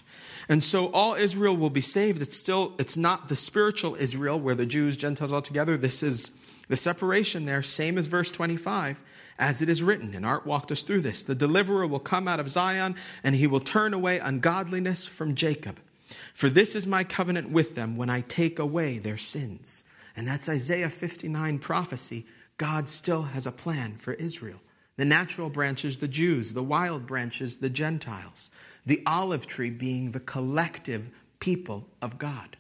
[0.50, 2.22] And so all Israel will be saved.
[2.22, 5.76] It's still, it's not the spiritual Israel where the Jews, Gentiles all together.
[5.76, 9.04] This is the separation there, same as verse 25,
[9.40, 10.16] as it is written.
[10.16, 11.24] And Art walked us through this.
[11.24, 15.80] The deliverer will come out of Zion, and he will turn away ungodliness from Jacob.
[16.34, 19.94] For this is my covenant with them when I take away their sins.
[20.16, 22.26] And that's Isaiah 59 prophecy.
[22.58, 24.60] God still has a plan for Israel.
[24.96, 28.52] The natural branches, the Jews, the wild branches, the Gentiles
[28.88, 32.56] the olive tree being the collective people of God.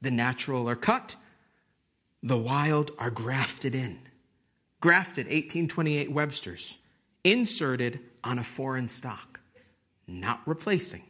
[0.00, 1.16] The natural are cut,
[2.22, 3.98] the wild are grafted in.
[4.80, 6.86] Grafted, 1828 Webster's,
[7.24, 9.40] inserted on a foreign stock,
[10.06, 11.02] not replacing,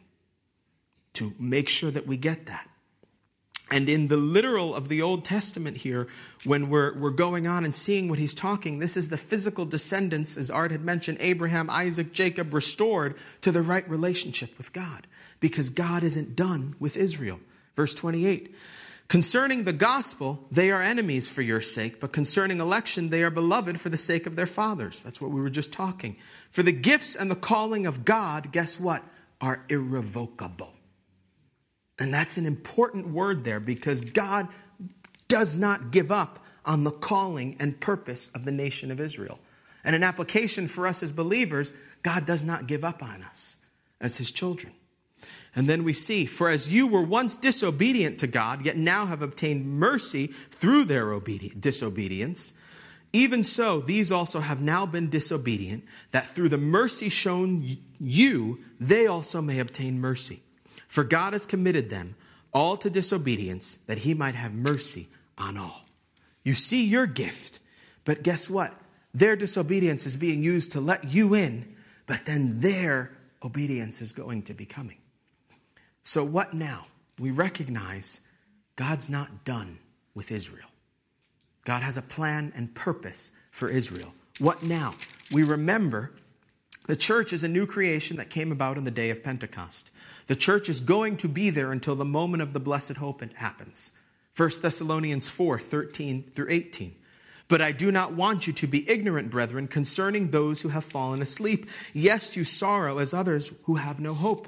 [1.13, 2.69] to make sure that we get that.
[3.71, 6.07] And in the literal of the Old Testament here,
[6.45, 10.35] when we're, we're going on and seeing what he's talking, this is the physical descendants,
[10.35, 15.07] as Art had mentioned, Abraham, Isaac, Jacob, restored to the right relationship with God,
[15.39, 17.39] because God isn't done with Israel.
[17.75, 18.53] Verse 28
[19.07, 23.79] Concerning the gospel, they are enemies for your sake, but concerning election, they are beloved
[23.79, 25.03] for the sake of their fathers.
[25.03, 26.15] That's what we were just talking.
[26.49, 29.03] For the gifts and the calling of God, guess what?
[29.41, 30.71] Are irrevocable.
[32.01, 34.47] And that's an important word there because God
[35.27, 39.37] does not give up on the calling and purpose of the nation of Israel.
[39.83, 43.63] And an application for us as believers, God does not give up on us
[43.99, 44.73] as his children.
[45.53, 49.21] And then we see, for as you were once disobedient to God, yet now have
[49.21, 52.59] obtained mercy through their disobedience,
[53.13, 57.63] even so, these also have now been disobedient, that through the mercy shown
[57.99, 60.39] you, they also may obtain mercy.
[60.91, 62.15] For God has committed them
[62.53, 65.85] all to disobedience that he might have mercy on all.
[66.43, 67.59] You see your gift,
[68.03, 68.73] but guess what?
[69.13, 71.77] Their disobedience is being used to let you in,
[72.07, 74.97] but then their obedience is going to be coming.
[76.03, 76.87] So, what now?
[77.17, 78.27] We recognize
[78.75, 79.79] God's not done
[80.13, 80.67] with Israel.
[81.63, 84.13] God has a plan and purpose for Israel.
[84.39, 84.95] What now?
[85.31, 86.11] We remember
[86.87, 89.91] the church is a new creation that came about in the day of Pentecost.
[90.31, 93.99] The church is going to be there until the moment of the blessed hope happens.
[94.37, 96.95] 1 Thessalonians 4 13 through 18.
[97.49, 101.21] But I do not want you to be ignorant, brethren, concerning those who have fallen
[101.21, 101.65] asleep.
[101.93, 104.47] Yes, you sorrow as others who have no hope.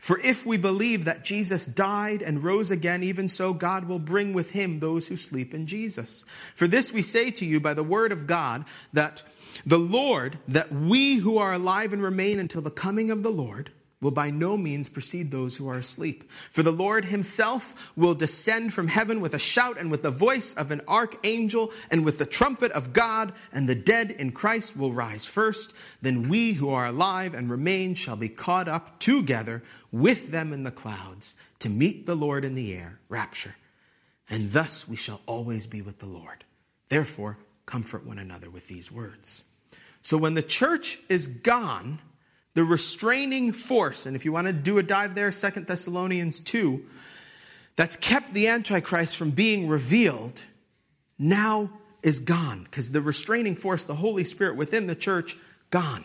[0.00, 4.34] For if we believe that Jesus died and rose again, even so God will bring
[4.34, 6.24] with him those who sleep in Jesus.
[6.56, 9.22] For this we say to you by the word of God, that
[9.64, 13.70] the Lord, that we who are alive and remain until the coming of the Lord,
[14.04, 16.30] will by no means precede those who are asleep.
[16.30, 20.52] For the Lord himself will descend from heaven with a shout and with the voice
[20.52, 24.92] of an archangel and with the trumpet of God, and the dead in Christ will
[24.92, 25.74] rise first.
[26.02, 30.64] Then we who are alive and remain shall be caught up together with them in
[30.64, 33.54] the clouds to meet the Lord in the air, rapture.
[34.28, 36.44] And thus we shall always be with the Lord.
[36.90, 39.44] Therefore, comfort one another with these words.
[40.02, 42.00] So when the church is gone,
[42.54, 46.82] the restraining force, and if you want to do a dive there, Second Thessalonians 2,
[47.76, 50.44] that's kept the Antichrist from being revealed,
[51.18, 51.70] now
[52.02, 52.62] is gone.
[52.64, 55.36] Because the restraining force, the Holy Spirit within the church,
[55.70, 56.04] gone.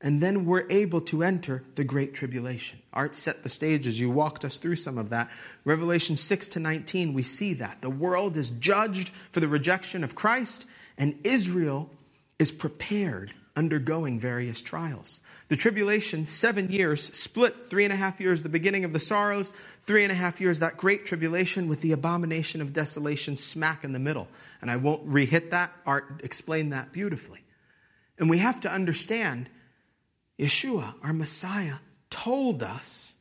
[0.00, 2.80] And then we're able to enter the Great Tribulation.
[2.92, 5.30] Art set the stage as you walked us through some of that.
[5.64, 7.80] Revelation 6 to 19, we see that.
[7.80, 11.88] The world is judged for the rejection of Christ, and Israel
[12.38, 15.24] is prepared, undergoing various trials.
[15.48, 19.50] The tribulation, seven years, split three and a half years, the beginning of the sorrows,
[19.50, 23.92] three and a half years, that great tribulation with the abomination of desolation smack in
[23.92, 24.26] the middle.
[24.60, 25.70] And I won't re-hit that.
[25.86, 27.40] Art explained that beautifully.
[28.18, 29.48] And we have to understand
[30.38, 31.76] Yeshua, our Messiah,
[32.10, 33.20] told us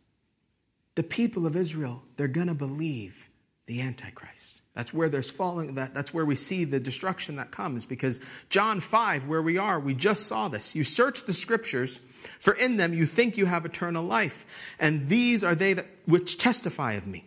[0.96, 3.30] the people of Israel, they're going to believe
[3.67, 4.62] the Antichrist.
[4.75, 7.86] That's where there's falling, that, that's where we see the destruction that comes.
[7.86, 10.75] Because John 5, where we are, we just saw this.
[10.75, 11.99] You search the scriptures,
[12.39, 16.39] for in them you think you have eternal life, and these are they that which
[16.39, 17.25] testify of me.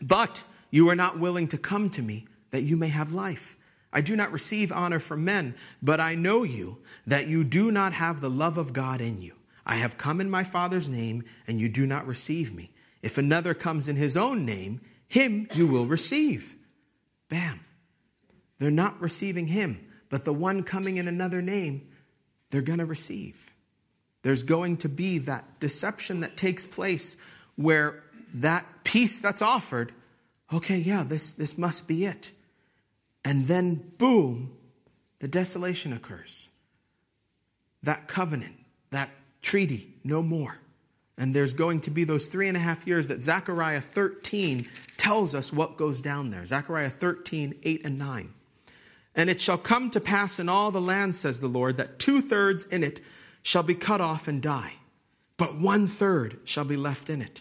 [0.00, 3.56] But you are not willing to come to me that you may have life.
[3.92, 7.92] I do not receive honor from men, but I know you, that you do not
[7.92, 9.34] have the love of God in you.
[9.66, 12.70] I have come in my Father's name, and you do not receive me.
[13.02, 16.54] If another comes in his own name, him you will receive.
[17.30, 17.60] Bam.
[18.58, 21.88] They're not receiving him, but the one coming in another name,
[22.50, 23.54] they're going to receive.
[24.22, 27.24] There's going to be that deception that takes place
[27.56, 28.02] where
[28.34, 29.92] that peace that's offered,
[30.52, 32.32] okay, yeah, this, this must be it.
[33.24, 34.52] And then, boom,
[35.20, 36.50] the desolation occurs.
[37.82, 38.56] That covenant,
[38.90, 40.58] that treaty, no more.
[41.16, 44.66] And there's going to be those three and a half years that Zechariah 13
[45.00, 46.44] tells us what goes down there.
[46.44, 48.34] Zechariah 13, 8 and 9.
[49.16, 52.20] And it shall come to pass in all the land, says the Lord, that two
[52.20, 53.00] thirds in it
[53.42, 54.74] shall be cut off and die,
[55.38, 57.40] but one third shall be left in it.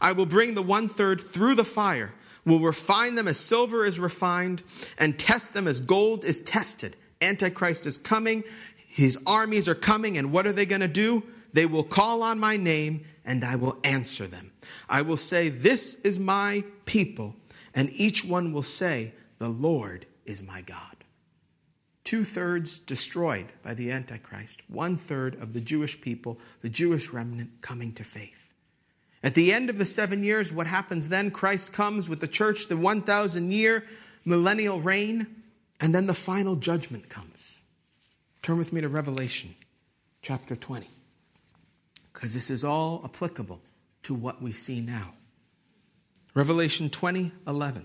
[0.00, 2.14] I will bring the one third through the fire,
[2.46, 4.62] will refine them as silver is refined,
[4.96, 6.94] and test them as gold is tested.
[7.20, 8.44] Antichrist is coming,
[8.86, 11.24] his armies are coming, and what are they going to do?
[11.52, 14.52] They will call on my name, and I will answer them.
[14.88, 16.62] I will say, This is my
[16.92, 17.34] people,
[17.74, 20.96] and each one will say, The Lord is my God.
[22.04, 27.62] Two thirds destroyed by the Antichrist, one third of the Jewish people, the Jewish remnant,
[27.62, 28.52] coming to faith.
[29.22, 31.30] At the end of the seven years, what happens then?
[31.30, 33.84] Christ comes with the church, the 1,000 year
[34.26, 35.26] millennial reign,
[35.80, 37.62] and then the final judgment comes.
[38.42, 39.54] Turn with me to Revelation
[40.20, 40.86] chapter 20,
[42.12, 43.62] because this is all applicable
[44.02, 45.14] to what we see now.
[46.34, 47.84] Revelation 20 11.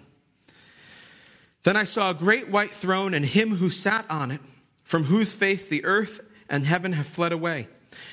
[1.64, 4.42] Then I saw a great white throne and him who sat on it,
[4.84, 7.68] from whose face the earth and heaven have fled away,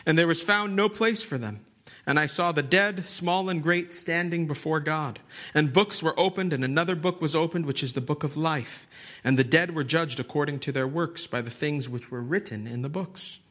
[0.04, 1.64] and there was found no place for them.
[2.06, 5.20] And I saw the dead, small and great, standing before God.
[5.54, 8.86] And books were opened, and another book was opened, which is the book of life.
[9.24, 12.66] And the dead were judged according to their works by the things which were written
[12.66, 13.46] in the books.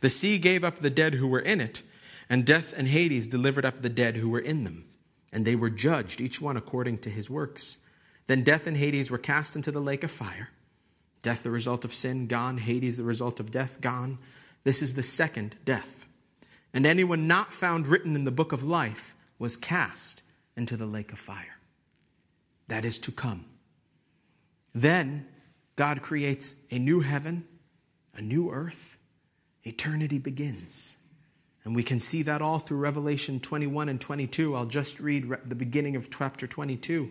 [0.00, 1.82] The sea gave up the dead who were in it
[2.32, 4.86] and death and Hades delivered up the dead who were in them,
[5.32, 7.86] and they were judged, each one according to his works.
[8.26, 10.50] Then death and Hades were cast into the lake of fire.
[11.22, 12.58] Death, the result of sin, gone.
[12.58, 14.18] Hades, the result of death, gone.
[14.64, 16.06] This is the second death.
[16.74, 20.24] And anyone not found written in the book of life was cast
[20.56, 21.58] into the lake of fire.
[22.68, 23.44] That is to come.
[24.72, 25.26] Then
[25.76, 27.44] God creates a new heaven,
[28.14, 28.98] a new earth.
[29.64, 30.98] Eternity begins.
[31.64, 34.54] And we can see that all through Revelation 21 and 22.
[34.54, 37.10] I'll just read the beginning of chapter 22.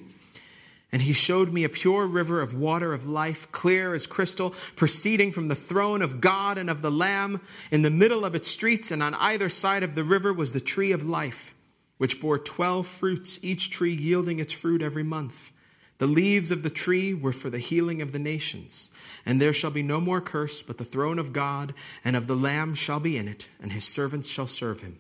[0.92, 5.32] And he showed me a pure river of water of life, clear as crystal, proceeding
[5.32, 7.40] from the throne of God and of the Lamb.
[7.72, 10.60] In the middle of its streets and on either side of the river was the
[10.60, 11.56] tree of life,
[11.98, 15.54] which bore twelve fruits, each tree yielding its fruit every month.
[16.02, 18.90] The leaves of the tree were for the healing of the nations.
[19.24, 22.36] And there shall be no more curse, but the throne of God and of the
[22.36, 24.98] Lamb shall be in it, and his servants shall serve him.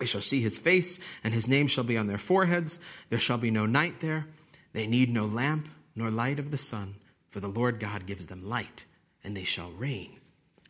[0.00, 2.84] They shall see his face, and his name shall be on their foreheads.
[3.08, 4.26] There shall be no night there.
[4.72, 6.96] They need no lamp nor light of the sun,
[7.28, 8.84] for the Lord God gives them light,
[9.22, 10.10] and they shall reign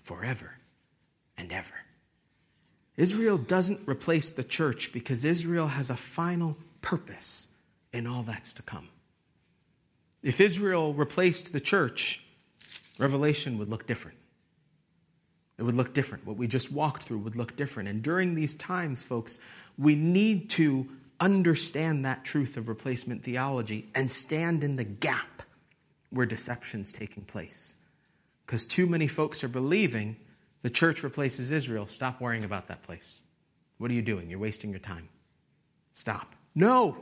[0.03, 0.59] forever
[1.39, 1.87] and ever.
[2.99, 7.55] Israel doesn't replace the church because Israel has a final purpose
[7.91, 8.91] in all that's to come.
[10.23, 12.25] If Israel replaced the church,
[12.99, 14.17] Revelation would look different.
[15.59, 16.27] It would look different.
[16.27, 17.89] What we just walked through would look different.
[17.89, 19.41] And during these times, folks,
[19.79, 20.87] we need to
[21.21, 25.43] understand that truth of replacement theology and stand in the gap
[26.11, 27.83] where deception's taking place.
[28.47, 30.17] because too many folks are believing
[30.63, 31.87] the church replaces Israel.
[31.87, 33.23] Stop worrying about that place.
[33.79, 34.29] What are you doing?
[34.31, 35.09] You're wasting your time.
[35.91, 36.35] Stop.
[36.55, 36.97] No,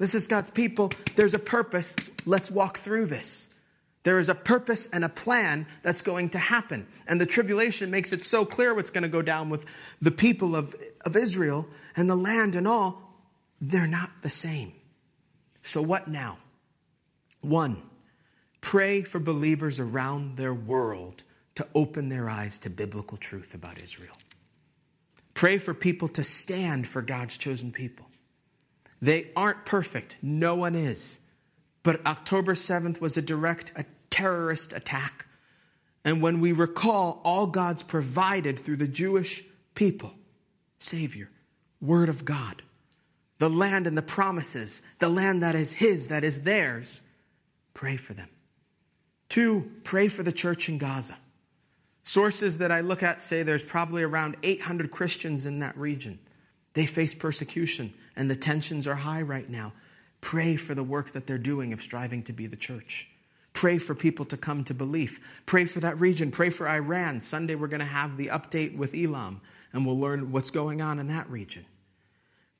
[0.00, 0.90] this is God's people.
[1.14, 1.94] There's a purpose.
[2.24, 3.60] Let's walk through this.
[4.02, 6.86] There is a purpose and a plan that's going to happen.
[7.06, 9.66] And the tribulation makes it so clear what's going to go down with
[10.00, 10.74] the people of,
[11.04, 13.02] of Israel and the land and all.
[13.60, 14.72] They're not the same.
[15.60, 16.38] So, what now?
[17.42, 17.76] One,
[18.62, 21.24] pray for believers around their world
[21.56, 24.16] to open their eyes to biblical truth about Israel.
[25.34, 28.06] Pray for people to stand for God's chosen people.
[29.00, 31.26] They aren't perfect, no one is.
[31.82, 35.26] But October 7th was a direct a terrorist attack.
[36.04, 39.42] And when we recall all God's provided through the Jewish
[39.74, 40.12] people,
[40.78, 41.30] Savior,
[41.80, 42.62] Word of God,
[43.38, 47.08] the land and the promises, the land that is His, that is theirs,
[47.74, 48.28] pray for them.
[49.28, 51.16] Two, pray for the church in Gaza.
[52.02, 56.18] Sources that I look at say there's probably around 800 Christians in that region.
[56.74, 59.72] They face persecution, and the tensions are high right now.
[60.20, 63.08] Pray for the work that they're doing of striving to be the church.
[63.52, 65.42] Pray for people to come to belief.
[65.46, 66.30] Pray for that region.
[66.30, 67.20] Pray for Iran.
[67.20, 69.40] Sunday, we're going to have the update with Elam,
[69.72, 71.64] and we'll learn what's going on in that region.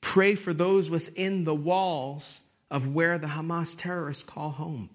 [0.01, 4.89] Pray for those within the walls of where the Hamas terrorists call home.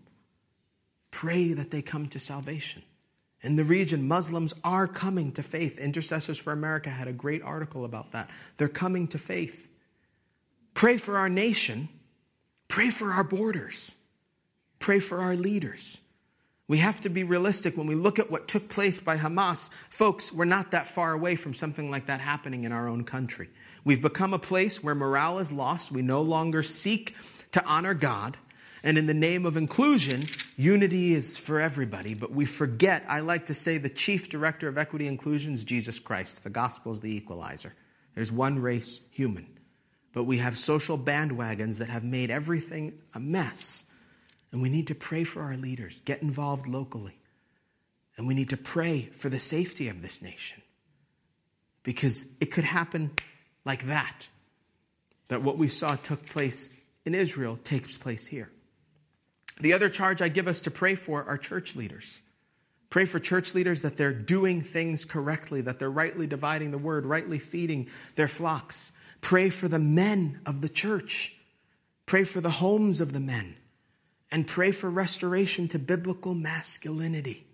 [1.11, 2.83] Pray that they come to salvation.
[3.43, 5.79] In the region, Muslims are coming to faith.
[5.79, 8.29] Intercessors for America had a great article about that.
[8.57, 9.71] They're coming to faith.
[10.77, 11.89] Pray for our nation.
[12.69, 14.05] Pray for our borders.
[14.79, 16.11] Pray for our leaders.
[16.69, 19.73] We have to be realistic when we look at what took place by Hamas.
[19.73, 23.49] Folks, we're not that far away from something like that happening in our own country.
[23.85, 25.93] We've become a place where morale is lost.
[25.93, 27.17] We no longer seek
[27.53, 28.37] to honor God.
[28.85, 30.27] And in the name of inclusion,
[30.59, 32.13] unity is for everybody.
[32.13, 35.99] But we forget, I like to say, the chief director of equity inclusion is Jesus
[35.99, 36.45] Christ.
[36.45, 37.73] The gospel is the equalizer.
[38.15, 39.56] There's one race, human.
[40.17, 43.95] But we have social bandwagons that have made everything a mess.
[44.51, 47.19] And we need to pray for our leaders, get involved locally.
[48.17, 50.63] And we need to pray for the safety of this nation.
[51.83, 53.11] Because it could happen
[53.67, 54.31] like that.
[55.29, 58.51] That what we saw took place in Israel takes place here.
[59.61, 62.23] The other charge I give us to pray for are church leaders.
[62.89, 67.05] Pray for church leaders that they're doing things correctly, that they're rightly dividing the word,
[67.05, 68.96] rightly feeding their flocks.
[69.27, 71.35] Pray for the men of the church.
[72.07, 73.57] Pray for the homes of the men.
[74.31, 77.45] And pray for restoration to biblical masculinity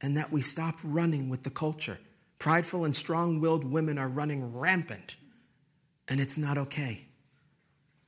[0.00, 1.98] and that we stop running with the culture.
[2.38, 5.16] Prideful and strong willed women are running rampant,
[6.08, 7.04] and it's not okay.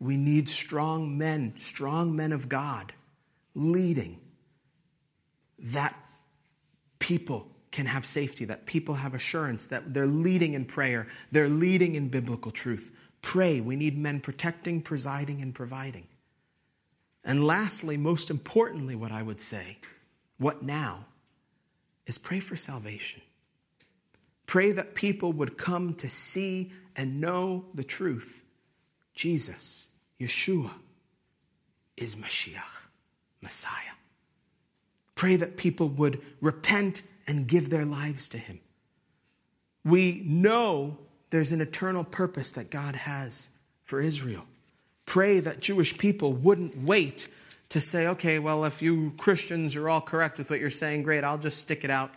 [0.00, 2.94] We need strong men, strong men of God
[3.54, 4.18] leading,
[5.58, 5.94] that
[6.98, 11.94] people can have safety, that people have assurance, that they're leading in prayer, they're leading
[11.94, 12.98] in biblical truth.
[13.22, 13.60] Pray.
[13.60, 16.06] We need men protecting, presiding, and providing.
[17.24, 19.78] And lastly, most importantly, what I would say,
[20.38, 21.06] what now,
[22.06, 23.22] is pray for salvation.
[24.46, 28.44] Pray that people would come to see and know the truth.
[29.14, 30.72] Jesus, Yeshua,
[31.96, 32.82] is Mashiach.
[33.42, 33.96] Messiah.
[35.14, 38.60] Pray that people would repent and give their lives to him.
[39.84, 40.98] We know
[41.33, 44.45] there's an eternal purpose that God has for Israel.
[45.07, 47.28] Pray that Jewish people wouldn't wait
[47.70, 51.24] to say, okay, well, if you Christians are all correct with what you're saying, great,
[51.24, 52.11] I'll just stick it out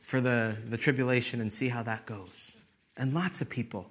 [0.00, 2.56] for the, the tribulation and see how that goes.
[2.96, 3.90] And lots of people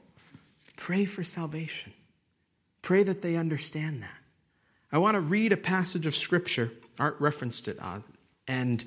[0.77, 1.93] pray for salvation.
[2.81, 4.17] Pray that they understand that.
[4.91, 7.99] I want to read a passage of scripture Art referenced it, uh,
[8.47, 8.83] and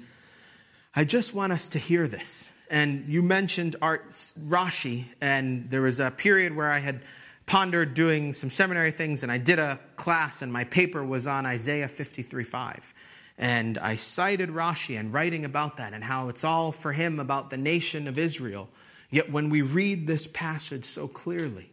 [0.94, 2.53] I just want us to hear this.
[2.70, 7.00] And you mentioned Art Rashi, and there was a period where I had
[7.46, 11.44] pondered doing some seminary things, and I did a class, and my paper was on
[11.46, 12.94] Isaiah 53:5.
[13.36, 17.50] And I cited Rashi and writing about that and how it's all for him about
[17.50, 18.68] the nation of Israel.
[19.10, 21.70] Yet when we read this passage so clearly,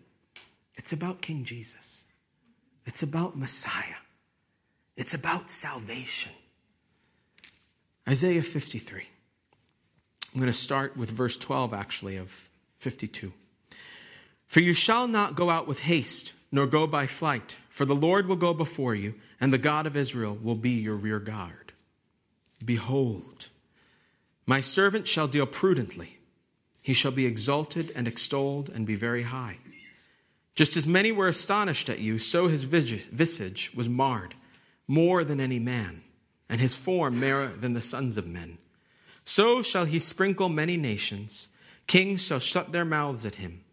[0.76, 2.06] it's about King Jesus.
[2.86, 4.02] It's about Messiah.
[4.98, 6.34] It's about salvation.
[8.10, 9.08] Isaiah 53.
[10.34, 13.34] I'm going to start with verse 12, actually, of 52.
[14.48, 18.28] For you shall not go out with haste, nor go by flight, for the Lord
[18.28, 21.74] will go before you, and the God of Israel will be your rear guard.
[22.64, 23.50] Behold,
[24.46, 26.18] my servant shall deal prudently.
[26.84, 29.58] He shall be exalted and extolled and be very high.
[30.56, 34.36] Just as many were astonished at you, so his visage was marred
[34.88, 36.02] more than any man,
[36.50, 38.58] and his form more than the sons of men.
[39.24, 41.56] So shall he sprinkle many nations.
[41.88, 43.64] Kings shall shut their mouths at him.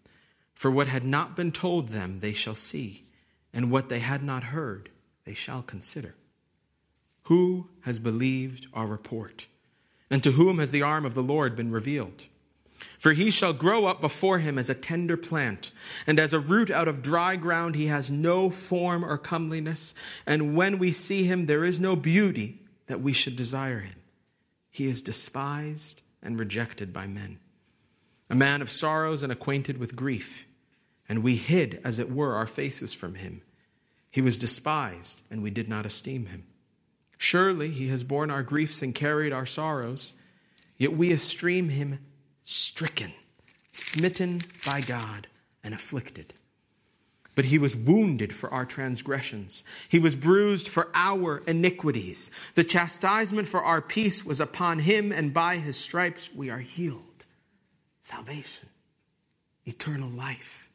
[0.54, 3.04] For what had not been told them, they shall see,
[3.52, 4.88] and what they had not heard,
[5.24, 6.16] they shall consider.
[7.24, 9.46] Who has believed our report?
[10.10, 12.24] And to whom has the arm of the Lord been revealed?
[12.98, 15.70] For he shall grow up before him as a tender plant,
[16.06, 19.94] and as a root out of dry ground, he has no form or comeliness.
[20.26, 23.94] And when we see him, there is no beauty that we should desire him.
[24.78, 27.40] He is despised and rejected by men,
[28.30, 30.46] a man of sorrows and acquainted with grief.
[31.08, 33.42] And we hid, as it were, our faces from him.
[34.08, 36.44] He was despised, and we did not esteem him.
[37.16, 40.22] Surely he has borne our griefs and carried our sorrows,
[40.76, 41.98] yet we esteem him
[42.44, 43.10] stricken,
[43.72, 45.26] smitten by God,
[45.64, 46.34] and afflicted.
[47.38, 49.62] But he was wounded for our transgressions.
[49.88, 52.32] He was bruised for our iniquities.
[52.56, 57.26] The chastisement for our peace was upon him, and by his stripes we are healed.
[58.00, 58.68] Salvation,
[59.66, 60.68] eternal life.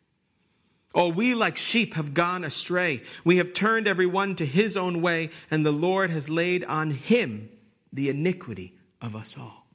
[0.96, 3.02] Oh, we like sheep have gone astray.
[3.26, 6.92] We have turned every one to his own way, and the Lord has laid on
[6.92, 7.50] him
[7.92, 9.68] the iniquity of us all.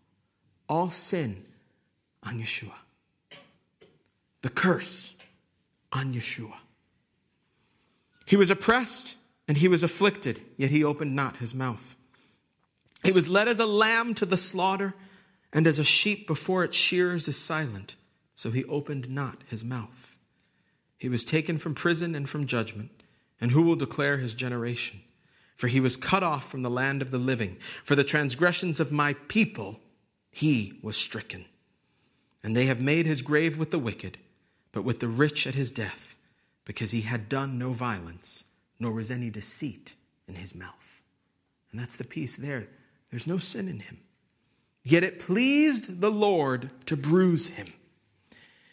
[0.71, 1.45] All sin
[2.23, 2.73] on Yeshua.
[4.41, 5.17] The curse
[5.93, 6.55] on Yeshua.
[8.29, 9.17] He was oppressed
[9.49, 11.97] and he was afflicted, yet he opened not his mouth.
[13.03, 14.93] He was led as a lamb to the slaughter,
[15.51, 17.97] and as a sheep before its shearers is silent,
[18.35, 20.19] so he opened not his mouth.
[20.99, 22.91] He was taken from prison and from judgment,
[23.41, 25.01] and who will declare his generation?
[25.57, 27.57] For he was cut off from the land of the living.
[27.83, 29.81] For the transgressions of my people
[30.31, 31.47] he was stricken.
[32.45, 34.19] And they have made his grave with the wicked,
[34.71, 36.18] but with the rich at his death
[36.69, 39.95] because he had done no violence, nor was any deceit
[40.29, 41.03] in his mouth.
[41.73, 42.69] And that's the piece there.
[43.11, 44.01] There's no sin in him.
[44.85, 47.69] Yet it pleased the Lord to bruise him.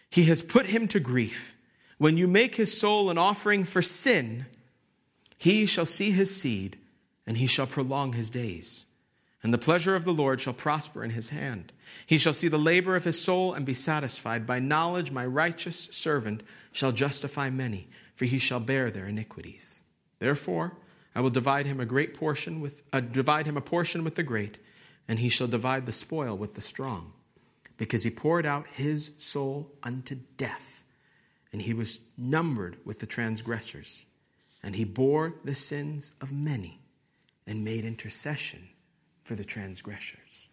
[0.09, 1.55] He has put him to grief.
[1.97, 4.45] When you make his soul an offering for sin,
[5.37, 6.77] he shall see his seed,
[7.25, 8.87] and he shall prolong his days.
[9.45, 11.71] And the pleasure of the Lord shall prosper in his hand.
[12.03, 14.47] He shall see the labor of his soul and be satisfied.
[14.47, 16.41] By knowledge, my righteous servant
[16.71, 19.83] shall justify many, for he shall bear their iniquities.
[20.17, 20.77] Therefore,
[21.13, 24.23] I will divide him a great portion with uh, divide him a portion with the
[24.23, 24.57] great,
[25.07, 27.13] and he shall divide the spoil with the strong,
[27.77, 30.85] because he poured out his soul unto death,
[31.53, 34.07] and he was numbered with the transgressors,
[34.63, 36.79] and he bore the sins of many,
[37.45, 38.69] and made intercession
[39.25, 40.49] for the transgressors.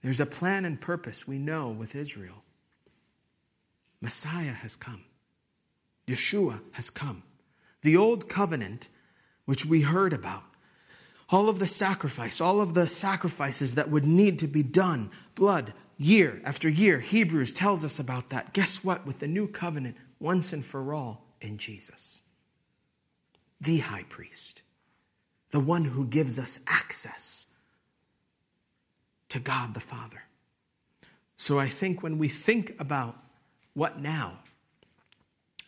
[0.00, 2.44] There's a plan and purpose we know with Israel.
[4.00, 5.04] Messiah has come.
[6.06, 7.24] Yeshua has come.
[7.82, 8.88] The old covenant,
[9.44, 10.44] which we heard about,
[11.30, 15.74] all of the sacrifice, all of the sacrifices that would need to be done, blood,
[15.98, 17.00] year after year.
[17.00, 18.52] Hebrews tells us about that.
[18.52, 19.04] Guess what?
[19.04, 22.28] With the new covenant, once and for all, in Jesus,
[23.60, 24.62] the high priest,
[25.50, 27.49] the one who gives us access
[29.30, 30.22] to God the Father.
[31.36, 33.16] So I think when we think about
[33.74, 34.34] what now,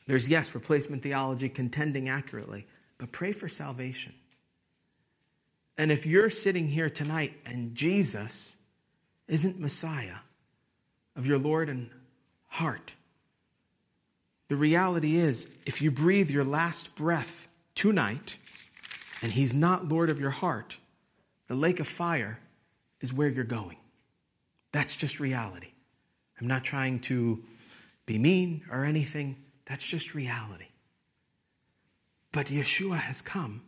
[0.06, 2.66] there's, yes, replacement theology contending accurately,
[2.98, 4.12] but pray for salvation.
[5.78, 8.60] And if you're sitting here tonight and Jesus
[9.28, 10.16] isn't Messiah
[11.16, 11.88] of your Lord and
[12.48, 12.94] heart,
[14.48, 18.38] the reality is if you breathe your last breath tonight
[19.22, 20.78] and He's not Lord of your heart,
[21.46, 22.38] the lake of fire
[23.02, 23.76] is where you're going.
[24.72, 25.72] That's just reality.
[26.40, 27.44] I'm not trying to
[28.06, 29.36] be mean or anything.
[29.66, 30.68] That's just reality.
[32.32, 33.62] But Yeshua has come.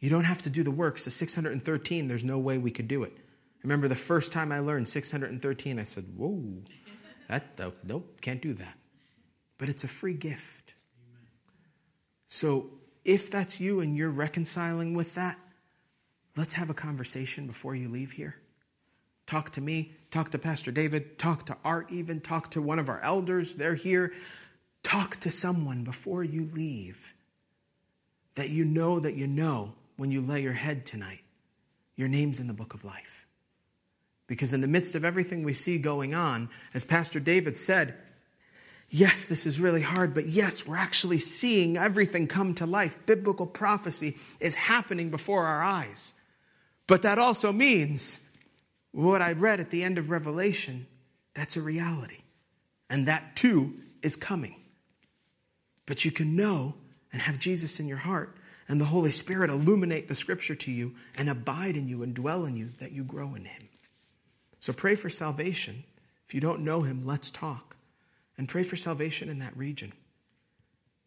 [0.00, 1.04] You don't have to do the works.
[1.04, 3.12] The 613, there's no way we could do it.
[3.16, 6.62] I remember the first time I learned 613, I said, Whoa,
[7.28, 8.78] that, nope, can't do that.
[9.56, 10.74] But it's a free gift.
[12.26, 12.70] So
[13.04, 15.38] if that's you and you're reconciling with that,
[16.38, 18.36] let's have a conversation before you leave here.
[19.26, 22.88] Talk to me, talk to Pastor David, talk to Art, even talk to one of
[22.88, 23.56] our elders.
[23.56, 24.12] They're here.
[24.82, 27.14] Talk to someone before you leave
[28.36, 31.22] that you know that you know when you lay your head tonight.
[31.96, 33.26] Your name's in the book of life.
[34.28, 37.96] Because in the midst of everything we see going on, as Pastor David said,
[38.88, 43.04] yes, this is really hard, but yes, we're actually seeing everything come to life.
[43.06, 46.17] Biblical prophecy is happening before our eyes.
[46.88, 48.28] But that also means
[48.90, 50.88] what I read at the end of Revelation,
[51.34, 52.18] that's a reality.
[52.90, 54.56] And that too is coming.
[55.86, 56.74] But you can know
[57.12, 58.36] and have Jesus in your heart
[58.66, 62.44] and the Holy Spirit illuminate the scripture to you and abide in you and dwell
[62.44, 63.68] in you that you grow in Him.
[64.58, 65.84] So pray for salvation.
[66.26, 67.76] If you don't know him, let's talk.
[68.36, 69.92] And pray for salvation in that region.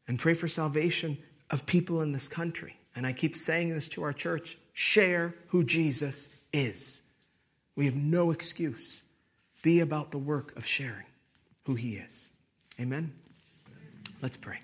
[0.08, 1.18] And pray for salvation
[1.52, 2.76] of people in this country.
[2.96, 7.04] And I keep saying this to our church share who Jesus is.
[7.76, 9.10] We have no excuse.
[9.64, 11.06] Be about the work of sharing
[11.66, 12.32] who he is.
[12.80, 13.14] Amen?
[14.22, 14.60] Let's pray.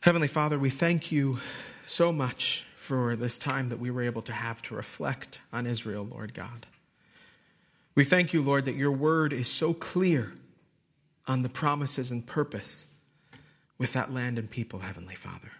[0.00, 1.38] Heavenly Father, we thank you
[1.84, 6.04] so much for this time that we were able to have to reflect on Israel,
[6.04, 6.66] Lord God.
[7.94, 10.32] We thank you, Lord, that your word is so clear
[11.26, 12.88] on the promises and purpose
[13.78, 15.52] with that land and people, Heavenly Father.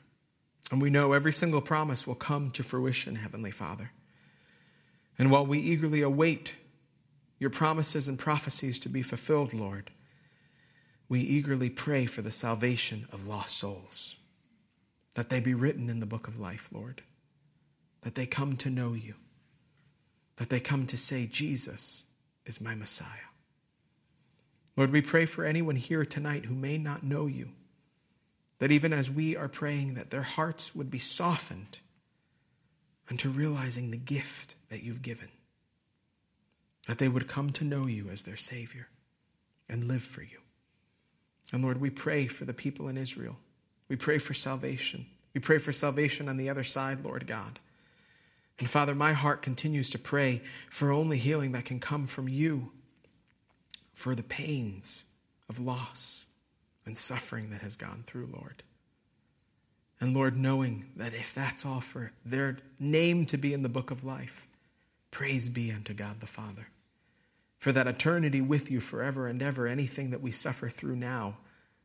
[0.70, 3.90] And we know every single promise will come to fruition, Heavenly Father.
[5.18, 6.56] And while we eagerly await
[7.38, 9.90] your promises and prophecies to be fulfilled, Lord,
[11.08, 14.16] we eagerly pray for the salvation of lost souls,
[15.14, 17.02] that they be written in the book of life, Lord,
[18.00, 19.14] that they come to know you,
[20.36, 22.10] that they come to say, Jesus
[22.46, 23.08] is my Messiah.
[24.76, 27.50] Lord, we pray for anyone here tonight who may not know you,
[28.58, 31.80] that even as we are praying, that their hearts would be softened
[33.10, 35.28] unto realizing the gift that you've given,
[36.86, 38.88] that they would come to know you as their Savior
[39.68, 40.38] and live for you.
[41.52, 43.36] And Lord, we pray for the people in Israel.
[43.88, 45.06] We pray for salvation.
[45.34, 47.58] We pray for salvation on the other side, Lord God.
[48.58, 52.72] And Father, my heart continues to pray for only healing that can come from you,
[53.92, 55.06] for the pains
[55.48, 56.26] of loss
[56.86, 58.62] and suffering that has gone through, Lord.
[60.00, 63.90] And Lord, knowing that if that's all for their name to be in the book
[63.90, 64.46] of life,
[65.10, 66.68] praise be unto God the Father.
[67.58, 71.38] For that eternity with you forever and ever, anything that we suffer through now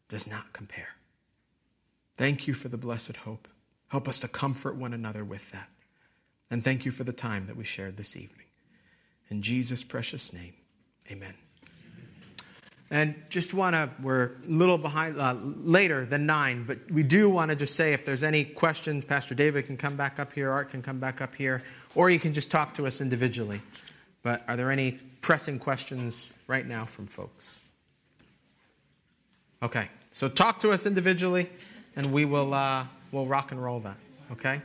[0.09, 0.95] does not compare.
[2.17, 3.47] Thank you for the blessed hope.
[3.87, 5.69] Help us to comfort one another with that.
[6.51, 8.47] And thank you for the time that we shared this evening.
[9.29, 10.55] In Jesus' precious name,
[11.09, 11.35] amen.
[12.91, 17.29] And just want to, we're a little behind, uh, later than nine, but we do
[17.29, 20.49] want to just say if there's any questions, Pastor David can come back up here,
[20.49, 21.61] Art can come back up here,
[21.93, 23.61] or you can just talk to us individually.
[24.23, 27.63] But are there any pressing questions right now from folks?
[29.61, 31.49] Okay, so talk to us individually,
[31.95, 33.97] and we will uh, we'll rock and roll that.
[34.31, 34.61] Okay?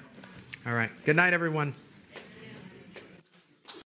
[0.66, 0.90] All right.
[1.04, 1.74] Good night, everyone.